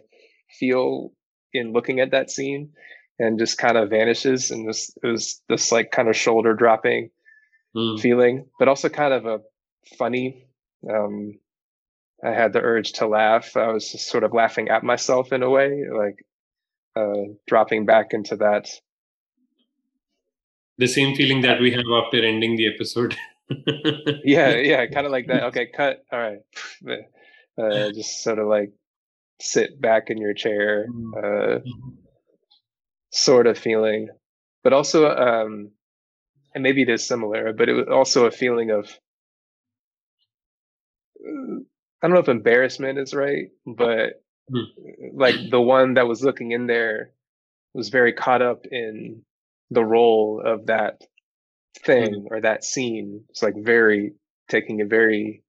feel 0.59 1.11
in 1.53 1.73
looking 1.73 1.99
at 1.99 2.11
that 2.11 2.29
scene 2.29 2.71
and 3.17 3.37
just 3.37 3.57
kind 3.57 3.77
of 3.77 3.89
vanishes 3.89 4.51
and 4.51 4.67
this 4.67 4.95
it 5.03 5.07
was 5.07 5.41
this 5.49 5.71
like 5.71 5.91
kind 5.91 6.07
of 6.07 6.15
shoulder 6.15 6.53
dropping 6.53 7.09
mm. 7.75 7.99
feeling 7.99 8.45
but 8.57 8.67
also 8.67 8.89
kind 8.89 9.13
of 9.13 9.25
a 9.25 9.39
funny 9.97 10.45
um 10.89 11.39
i 12.23 12.31
had 12.31 12.53
the 12.53 12.61
urge 12.61 12.93
to 12.93 13.07
laugh. 13.07 13.55
I 13.55 13.71
was 13.71 13.91
just 13.91 14.09
sort 14.09 14.23
of 14.23 14.33
laughing 14.33 14.69
at 14.69 14.83
myself 14.83 15.31
in 15.31 15.41
a 15.43 15.49
way 15.49 15.85
like 15.93 16.25
uh 16.95 17.33
dropping 17.47 17.85
back 17.85 18.07
into 18.11 18.35
that. 18.37 18.69
The 20.77 20.87
same 20.87 21.15
feeling 21.15 21.41
that 21.41 21.59
we 21.61 21.71
have 21.71 21.85
after 22.03 22.23
ending 22.23 22.55
the 22.55 22.67
episode. 22.73 23.15
Yeah 24.23 24.55
yeah 24.57 24.85
kind 24.85 25.07
of 25.07 25.11
like 25.11 25.27
that. 25.27 25.43
Okay 25.45 25.67
cut. 25.75 26.03
All 26.11 26.19
right. 26.19 26.39
Uh, 27.57 27.91
just 27.91 28.23
sort 28.23 28.39
of 28.39 28.47
like 28.47 28.71
sit 29.41 29.81
back 29.81 30.09
in 30.09 30.17
your 30.17 30.33
chair 30.33 30.87
mm. 30.87 31.11
uh 31.17 31.59
mm-hmm. 31.59 31.89
sort 33.11 33.47
of 33.47 33.57
feeling, 33.57 34.07
but 34.63 34.71
also, 34.71 35.09
um, 35.09 35.71
and 36.53 36.63
maybe 36.63 36.81
it 36.81 36.89
is 36.89 37.05
similar, 37.05 37.53
but 37.53 37.69
it 37.69 37.73
was 37.73 37.87
also 37.91 38.25
a 38.25 38.31
feeling 38.31 38.71
of, 38.71 38.89
I 41.21 42.07
don't 42.07 42.13
know 42.13 42.19
if 42.19 42.29
embarrassment 42.29 42.97
is 42.97 43.13
right, 43.13 43.47
but 43.65 44.23
mm. 44.51 44.63
like 45.13 45.35
the 45.51 45.61
one 45.61 45.95
that 45.95 46.07
was 46.07 46.23
looking 46.23 46.51
in 46.51 46.67
there 46.67 47.11
was 47.73 47.89
very 47.89 48.13
caught 48.13 48.41
up 48.41 48.65
in 48.71 49.23
the 49.69 49.83
role 49.83 50.41
of 50.43 50.67
that 50.67 51.01
thing 51.85 52.25
mm. 52.25 52.31
or 52.31 52.41
that 52.41 52.63
scene. 52.63 53.25
It's 53.29 53.43
like 53.43 53.55
very 53.57 54.13
taking 54.49 54.79
it 54.79 54.89
very 54.89 55.43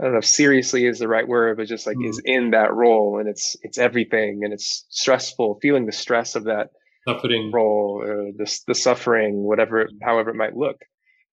I 0.00 0.04
don't 0.04 0.12
know 0.12 0.18
if 0.18 0.24
seriously 0.24 0.86
is 0.86 0.98
the 0.98 1.06
right 1.06 1.28
word, 1.28 1.58
but 1.58 1.68
just 1.68 1.86
like 1.86 1.96
mm. 1.96 2.08
is 2.08 2.20
in 2.24 2.50
that 2.50 2.72
role 2.72 3.18
and 3.20 3.28
it's 3.28 3.56
it's 3.62 3.78
everything 3.78 4.40
and 4.42 4.52
it's 4.52 4.84
stressful, 4.88 5.58
feeling 5.60 5.86
the 5.86 5.92
stress 5.92 6.34
of 6.34 6.44
that 6.44 6.70
suffering 7.06 7.50
role, 7.52 8.02
or 8.02 8.32
the 8.36 8.60
the 8.66 8.74
suffering, 8.74 9.42
whatever, 9.42 9.88
however 10.02 10.30
it 10.30 10.36
might 10.36 10.56
look, 10.56 10.76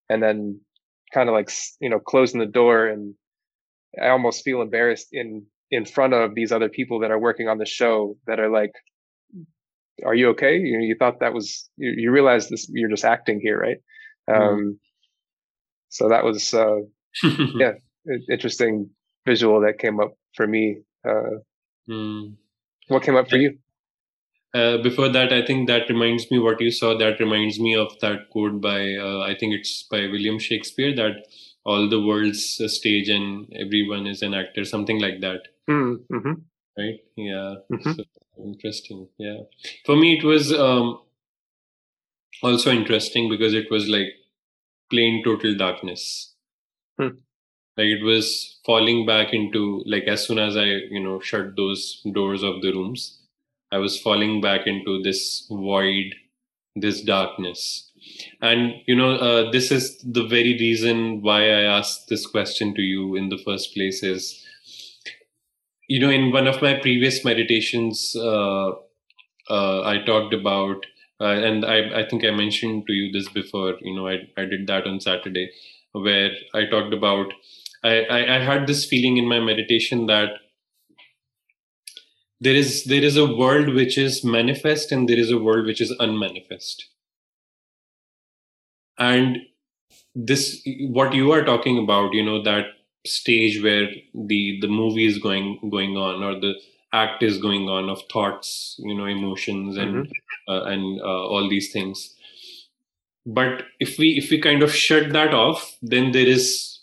and 0.10 0.22
then 0.22 0.62
kind 1.14 1.30
of 1.30 1.34
like 1.34 1.50
you 1.80 1.90
know 1.90 2.00
closing 2.00 2.40
the 2.40 2.46
door 2.46 2.88
and 2.88 3.16
I 4.02 4.10
almost 4.10 4.44
feel 4.44 4.62
embarrassed 4.62 5.08
in 5.12 5.46
in 5.72 5.86
front 5.86 6.14
of 6.14 6.36
these 6.36 6.52
other 6.52 6.70
people 6.70 7.00
that 7.00 7.12
are 7.12 7.20
working 7.20 7.48
on 7.48 7.58
the 7.58 7.66
show 7.66 8.18
that 8.28 8.40
are 8.40 8.50
like, 8.50 8.72
"Are 10.06 10.16
you 10.16 10.30
okay? 10.30 10.58
You 10.58 10.80
you 10.80 10.96
thought 10.98 11.20
that 11.22 11.34
was 11.34 11.70
you, 11.78 11.94
you 11.98 12.12
realize 12.12 12.50
this? 12.50 12.68
You're 12.70 12.90
just 12.90 13.06
acting 13.06 13.40
here, 13.42 13.60
right?" 13.60 13.78
Mm. 14.30 14.42
Um, 14.42 14.80
so 15.90 16.10
that 16.10 16.24
was 16.24 16.54
uh, 16.54 16.78
yeah 17.24 17.74
interesting 18.32 18.90
visual 19.26 19.62
that 19.62 19.80
came 19.80 20.00
up 20.00 20.14
for 20.36 20.46
me. 20.46 20.82
Uh, 21.08 21.40
mm. 21.90 22.34
What 22.88 23.04
came 23.04 23.16
up 23.16 23.30
for 23.30 23.38
you? 23.38 23.58
Uh, 24.54 24.78
before 24.82 25.10
that, 25.10 25.32
I 25.32 25.46
think 25.46 25.68
that 25.68 25.90
reminds 25.90 26.30
me 26.32 26.40
what 26.40 26.60
you 26.60 26.72
saw. 26.72 26.98
That 26.98 27.20
reminds 27.20 27.60
me 27.60 27.76
of 27.76 28.00
that 28.00 28.30
quote 28.32 28.60
by 28.60 28.96
uh, 28.96 29.20
I 29.20 29.36
think 29.40 29.54
it's 29.54 29.84
by 29.84 30.02
William 30.02 30.40
Shakespeare 30.40 30.96
that 30.96 31.28
all 31.66 31.88
the 31.88 32.02
world's 32.02 32.60
a 32.60 32.68
stage 32.68 33.10
and 33.10 33.52
everyone 33.56 34.08
is 34.08 34.22
an 34.24 34.34
actor, 34.34 34.66
something 34.66 35.00
like 35.00 35.22
that. 35.22 35.42
Mm, 35.70 36.00
mm-hmm. 36.12 36.34
Right? 36.78 37.00
Yeah. 37.16 37.56
Mm-hmm. 37.72 37.92
So, 37.92 38.04
interesting. 38.44 39.08
Yeah. 39.18 39.42
For 39.86 39.96
me, 39.96 40.18
it 40.18 40.24
was 40.24 40.52
um, 40.52 41.02
also 42.42 42.72
interesting 42.72 43.30
because 43.30 43.54
it 43.54 43.70
was 43.70 43.88
like 43.88 44.14
plain 44.90 45.24
total 45.24 45.56
darkness. 45.56 46.34
Hmm 47.00 47.18
like 47.80 47.88
it 47.88 48.04
was 48.04 48.60
falling 48.66 49.06
back 49.06 49.34
into 49.34 49.82
like 49.86 50.04
as 50.04 50.26
soon 50.28 50.38
as 50.38 50.58
i 50.58 50.66
you 50.96 51.00
know 51.00 51.20
shut 51.22 51.56
those 51.56 52.02
doors 52.14 52.44
of 52.44 52.62
the 52.62 52.72
rooms 52.72 53.19
i 53.72 53.78
was 53.78 54.00
falling 54.02 54.42
back 54.42 54.68
into 54.68 55.02
this 55.04 55.48
void 55.50 56.16
this 56.76 57.02
darkness. 57.02 57.92
And 58.42 58.76
you 58.88 58.96
know 58.96 59.16
uh, 59.16 59.52
this 59.52 59.72
is 59.72 59.98
the 60.00 60.26
very 60.26 60.54
reason 60.54 61.22
why 61.22 61.42
i 61.50 61.64
asked 61.64 62.08
this 62.08 62.26
question 62.26 62.74
to 62.76 62.82
you 62.82 63.16
in 63.16 63.30
the 63.30 63.38
first 63.46 63.74
place 63.74 64.02
is 64.02 64.46
you 65.88 66.00
know 66.00 66.10
in 66.10 66.32
one 66.32 66.48
of 66.48 66.62
my 66.62 66.76
previous 66.76 67.26
meditations 67.26 68.16
uh, 68.16 68.70
uh, 69.50 69.82
i 69.84 69.98
talked 70.06 70.34
about 70.34 70.86
uh, 71.22 71.36
and 71.50 71.66
I, 71.66 72.02
I 72.02 72.08
think 72.08 72.24
i 72.24 72.32
mentioned 72.32 72.88
to 72.88 72.94
you 72.94 73.12
this 73.12 73.30
before 73.30 73.76
you 73.82 73.96
know 73.96 74.08
I, 74.08 74.20
I 74.38 74.46
did 74.46 74.68
that 74.68 74.88
on 74.88 75.00
saturday 75.02 75.52
where 75.92 76.32
i 76.54 76.66
talked 76.66 76.94
about 76.94 77.34
I, 77.84 78.02
I, 78.04 78.36
I 78.38 78.40
had 78.44 78.68
this 78.68 78.86
feeling 78.86 79.18
in 79.18 79.28
my 79.28 79.40
meditation 79.40 80.06
that 80.08 80.32
there 82.42 82.56
is 82.56 82.86
there 82.86 83.04
is 83.04 83.18
a 83.18 83.26
world 83.26 83.74
which 83.74 83.98
is 83.98 84.24
manifest 84.24 84.92
and 84.92 85.08
there 85.10 85.20
is 85.20 85.32
a 85.32 85.38
world 85.38 85.66
which 85.66 85.82
is 85.82 85.94
unmanifest. 86.00 86.88
And 88.98 89.40
this 90.16 90.62
what 90.90 91.14
you 91.14 91.32
are 91.32 91.44
talking 91.44 91.78
about 91.78 92.14
you 92.14 92.24
know 92.24 92.42
that 92.44 92.66
stage 93.06 93.62
where 93.62 93.88
the 94.14 94.60
the 94.62 94.68
movie 94.68 95.06
is 95.06 95.18
going 95.18 95.60
going 95.70 95.98
on 95.98 96.24
or 96.24 96.40
the 96.40 96.54
act 96.92 97.24
is 97.24 97.38
going 97.38 97.70
on 97.70 97.90
of 97.90 98.02
thoughts 98.12 98.76
you 98.80 98.96
know 98.96 99.06
emotions 99.06 99.78
and 99.78 100.06
mm-hmm. 100.06 100.52
uh, 100.52 100.64
and 100.64 101.02
uh, 101.02 101.28
all 101.28 101.50
these 101.50 101.72
things. 101.72 102.16
But 103.26 103.64
if 103.80 103.98
we 103.98 104.18
if 104.18 104.32
we 104.32 104.42
kind 104.42 104.64
of 104.64 104.74
shut 104.74 105.12
that 105.14 105.34
off 105.34 105.78
then 105.82 106.12
there 106.12 106.28
is 106.28 106.80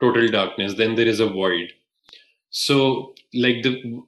total 0.00 0.28
darkness 0.28 0.74
then 0.74 0.94
there 0.94 1.08
is 1.08 1.20
a 1.20 1.28
void. 1.28 1.72
So 2.50 3.14
like 3.34 3.62
the 3.62 4.02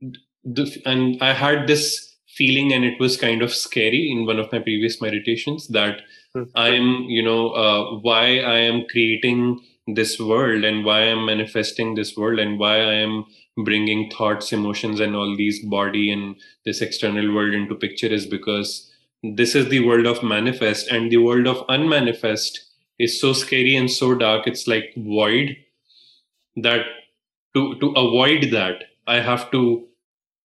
the 0.00 0.82
and 0.84 1.22
i 1.22 1.32
had 1.32 1.66
this 1.66 2.16
feeling 2.36 2.72
and 2.72 2.84
it 2.84 2.98
was 2.98 3.16
kind 3.16 3.42
of 3.42 3.54
scary 3.54 4.10
in 4.10 4.26
one 4.26 4.38
of 4.38 4.50
my 4.52 4.58
previous 4.58 5.00
meditations 5.00 5.68
that 5.68 6.00
mm-hmm. 6.36 6.50
i 6.54 6.68
am 6.68 7.04
you 7.08 7.22
know 7.22 7.50
uh, 7.50 7.98
why 8.00 8.40
i 8.40 8.58
am 8.58 8.84
creating 8.90 9.60
this 9.86 10.18
world 10.18 10.64
and 10.64 10.84
why 10.84 11.00
i'm 11.00 11.24
manifesting 11.26 11.94
this 11.94 12.16
world 12.16 12.38
and 12.38 12.58
why 12.58 12.76
i 12.80 12.94
am 12.94 13.24
bringing 13.64 14.10
thoughts 14.10 14.52
emotions 14.52 15.00
and 15.00 15.14
all 15.14 15.36
these 15.36 15.64
body 15.64 16.10
and 16.10 16.36
this 16.64 16.80
external 16.80 17.32
world 17.34 17.54
into 17.54 17.74
picture 17.74 18.08
is 18.08 18.26
because 18.26 18.90
this 19.22 19.54
is 19.54 19.68
the 19.68 19.84
world 19.86 20.06
of 20.06 20.22
manifest 20.22 20.88
and 20.88 21.10
the 21.10 21.16
world 21.16 21.46
of 21.46 21.64
unmanifest 21.68 22.64
is 22.98 23.20
so 23.20 23.32
scary 23.32 23.76
and 23.76 23.90
so 23.90 24.14
dark 24.14 24.46
it's 24.46 24.66
like 24.66 24.92
void 24.96 25.56
that 26.56 26.84
to 27.54 27.78
to 27.78 27.90
avoid 27.90 28.50
that 28.50 28.84
i 29.06 29.20
have 29.20 29.50
to 29.50 29.86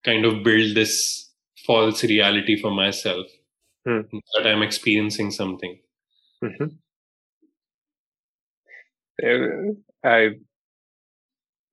kind 0.03 0.25
of 0.25 0.43
build 0.43 0.75
this 0.75 1.29
false 1.65 2.03
reality 2.03 2.59
for 2.61 2.71
myself 2.71 3.27
hmm. 3.87 4.01
that 4.35 4.47
i'm 4.47 4.61
experiencing 4.61 5.31
something 5.31 5.79
mm-hmm. 6.43 6.65
I 10.03 10.29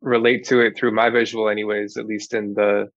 relate 0.01 0.45
to 0.47 0.61
it 0.61 0.77
through 0.77 0.95
my 0.95 1.11
visual 1.11 1.49
anyways 1.49 1.97
at 1.97 2.07
least 2.07 2.35
in 2.35 2.55
the 2.55 2.89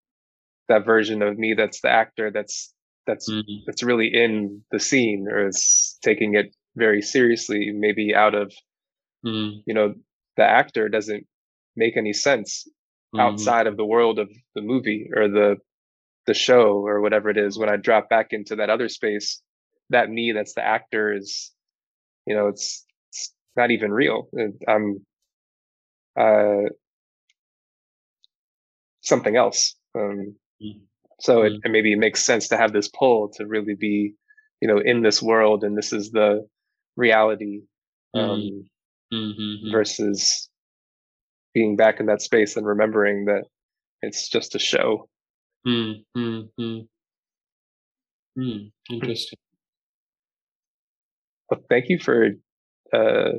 that 0.68 0.86
version 0.86 1.22
of 1.22 1.38
me 1.38 1.56
that's 1.58 1.82
the 1.82 1.90
actor 1.90 2.30
that's 2.32 2.74
that's 3.08 3.30
mm-hmm. 3.30 3.64
that's 3.66 3.84
really 3.84 4.10
in 4.14 4.62
the 4.72 4.80
scene 4.80 5.28
or 5.30 5.48
is 5.48 5.98
taking 6.04 6.36
it 6.36 6.56
very 6.76 7.02
seriously 7.02 7.72
maybe 7.74 8.14
out 8.14 8.36
of 8.36 8.54
mm. 9.26 9.54
you 9.66 9.74
know 9.74 9.96
the 10.38 10.44
actor 10.44 10.88
doesn't 10.88 11.26
make 11.76 11.98
any 11.98 12.14
sense 12.14 12.68
mm. 13.16 13.22
outside 13.22 13.68
of 13.68 13.78
the 13.78 13.86
world 13.86 14.20
of 14.20 14.30
the 14.56 14.62
movie 14.62 15.10
or 15.16 15.28
the 15.28 15.58
the 16.26 16.34
show 16.34 16.86
or 16.86 17.02
whatever 17.02 17.30
it 17.30 17.38
is 17.38 17.58
when 17.58 17.70
i 17.70 17.76
drop 17.76 18.10
back 18.10 18.28
into 18.32 18.56
that 18.58 18.70
other 18.70 18.90
space 18.90 19.42
that 19.90 20.10
me 20.10 20.32
that's 20.32 20.54
the 20.54 20.64
actor 20.64 21.14
is 21.14 21.52
you 22.26 22.36
know 22.36 22.48
it's, 22.48 22.86
it's 23.10 23.34
not 23.56 23.72
even 23.72 23.92
real. 23.92 24.30
I'm 24.68 25.06
uh, 26.20 26.70
something 29.02 29.36
else. 29.36 29.76
Um, 29.96 30.36
mm. 30.62 30.82
So 31.20 31.44
it, 31.44 31.54
mm. 31.54 31.60
it, 31.64 31.72
maybe 31.72 31.96
makes 31.96 32.24
sense 32.24 32.48
to 32.50 32.58
have 32.58 32.72
this 32.72 32.88
pull 32.88 33.30
to 33.36 33.46
really 33.46 33.76
be, 33.76 34.14
you 34.62 34.68
know, 34.68 34.80
in 34.80 35.02
this 35.02 35.22
world, 35.22 35.64
and 35.64 35.78
this 35.78 35.92
is 35.94 36.12
the 36.12 36.48
reality, 36.96 37.62
um, 38.14 38.66
mm-hmm. 39.14 39.72
versus 39.72 40.49
being 41.54 41.76
back 41.76 42.00
in 42.00 42.06
that 42.08 42.22
space 42.22 42.56
and 42.56 42.66
remembering 42.66 43.26
that 43.26 43.44
it's 44.02 44.30
just 44.30 44.56
a 44.56 44.60
show. 44.60 45.08
Mm-hmm. 45.68 46.80
Mm, 48.38 48.72
interesting. 48.90 49.40
Well, 51.50 51.62
thank 51.70 51.90
you 51.90 52.00
for 52.00 52.30
uh, 52.94 53.32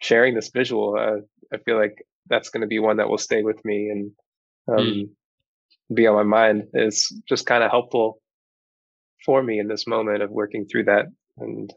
sharing 0.00 0.34
this 0.34 0.50
visual. 0.52 0.96
Uh, 0.98 1.20
I 1.54 1.58
feel 1.58 1.78
like 1.78 2.04
that's 2.28 2.48
going 2.48 2.62
to 2.62 2.66
be 2.66 2.78
one 2.78 2.96
that 2.96 3.08
will 3.08 3.18
stay 3.18 3.42
with 3.42 3.62
me 3.64 3.90
and 3.90 4.10
um, 4.68 4.86
mm. 4.86 5.08
be 5.94 6.06
on 6.06 6.16
my 6.16 6.22
mind. 6.22 6.64
It's 6.72 7.14
just 7.28 7.46
kind 7.46 7.62
of 7.62 7.70
helpful 7.70 8.20
for 9.24 9.42
me 9.42 9.58
in 9.58 9.68
this 9.68 9.86
moment 9.86 10.22
of 10.22 10.30
working 10.30 10.66
through 10.66 10.84
that 10.84 11.06
and 11.38 11.72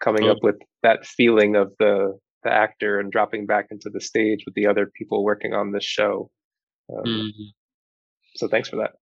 coming 0.00 0.24
oh. 0.24 0.32
up 0.32 0.38
with 0.42 0.56
that 0.82 1.06
feeling 1.06 1.56
of 1.56 1.72
the 1.78 2.18
the 2.44 2.52
actor 2.52 3.00
and 3.00 3.12
dropping 3.12 3.46
back 3.46 3.68
into 3.70 3.90
the 3.90 4.00
stage 4.00 4.44
with 4.44 4.54
the 4.54 4.66
other 4.66 4.86
people 4.86 5.24
working 5.24 5.54
on 5.54 5.72
this 5.72 5.84
show. 5.84 6.30
Um, 6.90 7.04
mm-hmm. 7.04 7.44
So 8.36 8.48
thanks 8.48 8.68
for 8.68 8.76
that. 8.76 8.92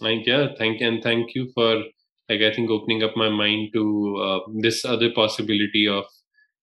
Thank 0.00 0.26
yeah, 0.26 0.48
thank 0.58 0.80
you 0.80 0.88
and 0.88 1.02
thank 1.02 1.34
you 1.34 1.50
for 1.54 1.82
like 2.28 2.42
I 2.42 2.52
think 2.52 2.70
opening 2.70 3.02
up 3.02 3.16
my 3.16 3.28
mind 3.28 3.70
to 3.74 4.16
uh, 4.16 4.40
this 4.60 4.84
other 4.84 5.10
possibility 5.14 5.88
of 5.88 6.04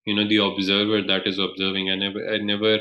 you 0.05 0.15
know 0.15 0.27
the 0.27 0.37
observer 0.37 1.01
that 1.01 1.25
is 1.25 1.39
observing. 1.39 1.89
I 1.89 1.95
never 1.95 2.29
I 2.29 2.37
never 2.37 2.79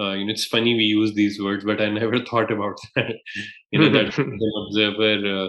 uh, 0.00 0.12
you 0.12 0.24
know 0.24 0.32
it's 0.32 0.46
funny 0.46 0.74
we 0.74 0.84
use 0.84 1.14
these 1.14 1.40
words, 1.42 1.64
but 1.64 1.80
I 1.80 1.88
never 2.00 2.18
thought 2.24 2.50
about 2.50 2.78
that. 2.94 3.12
you 3.70 3.80
know 3.80 3.90
that 3.90 4.16
an 4.18 4.38
observer 4.66 5.48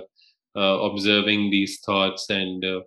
uh, 0.55 0.59
uh, 0.59 0.89
observing 0.89 1.51
these 1.51 1.79
thoughts 1.85 2.29
and 2.29 2.63
uh, 2.65 2.81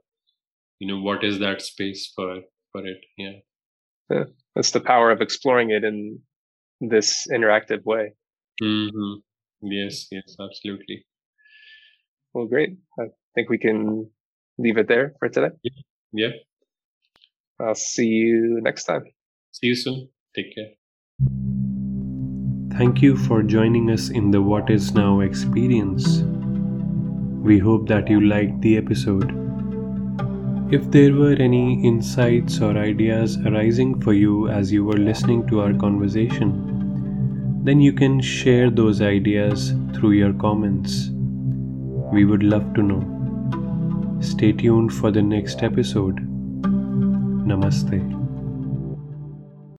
you 0.79 0.89
know 0.89 1.01
what 1.01 1.25
is 1.25 1.39
that 1.39 1.63
space 1.63 2.13
for 2.15 2.41
for 2.73 2.87
it. 2.87 2.99
Yeah. 3.17 3.39
Yeah. 4.11 4.25
That's 4.55 4.73
the 4.73 4.81
power 4.81 5.11
of 5.11 5.21
exploring 5.21 5.71
it 5.71 5.85
in 5.85 6.19
this 6.81 7.27
interactive 7.33 7.85
way. 7.85 8.15
Mm-hmm. 8.63 9.21
Yes, 9.63 10.07
yes, 10.11 10.37
absolutely. 10.41 11.07
Well, 12.35 12.47
great. 12.47 12.71
I 12.99 13.05
think 13.35 13.49
we 13.49 13.59
can 13.59 14.11
leave 14.59 14.77
it 14.77 14.89
there 14.89 15.15
for 15.19 15.29
today. 15.29 15.55
Yeah. 15.63 15.73
yeah. 16.13 16.31
I'll 17.61 17.75
see 17.75 18.07
you 18.07 18.61
next 18.63 18.85
time. 18.85 19.05
See 19.53 19.69
you 19.69 19.77
soon. 19.77 20.09
Take 20.35 20.55
care. 20.55 20.71
Thank 22.79 23.03
you 23.03 23.17
for 23.17 23.43
joining 23.43 23.91
us 23.91 24.09
in 24.09 24.31
the 24.31 24.41
What 24.41 24.71
Is 24.71 24.95
Now 24.95 25.21
experience. 25.21 26.23
We 27.43 27.59
hope 27.59 27.89
that 27.89 28.09
you 28.09 28.21
liked 28.27 28.63
the 28.63 28.77
episode. 28.77 29.50
If 30.73 30.89
there 30.93 31.13
were 31.15 31.33
any 31.33 31.85
insights 31.85 32.61
or 32.61 32.79
ideas 32.79 33.37
arising 33.39 34.01
for 34.01 34.13
you 34.13 34.49
as 34.49 34.73
you 34.73 34.85
were 34.85 34.97
listening 34.97 35.45
to 35.49 35.63
our 35.63 35.75
conversation, 35.75 37.63
then 37.65 37.81
you 37.81 37.93
can 37.93 38.21
share 38.21 38.71
those 38.71 39.03
ideas 39.03 39.75
through 39.95 40.13
your 40.13 40.33
comments. 40.33 41.11
We 42.13 42.25
would 42.25 42.45
love 42.45 42.73
to 42.75 42.83
know. 42.83 43.03
Stay 44.21 44.53
tuned 44.53 44.93
for 44.93 45.11
the 45.11 45.23
next 45.23 45.65
episode. 45.65 46.21
Namaste. 47.45 48.20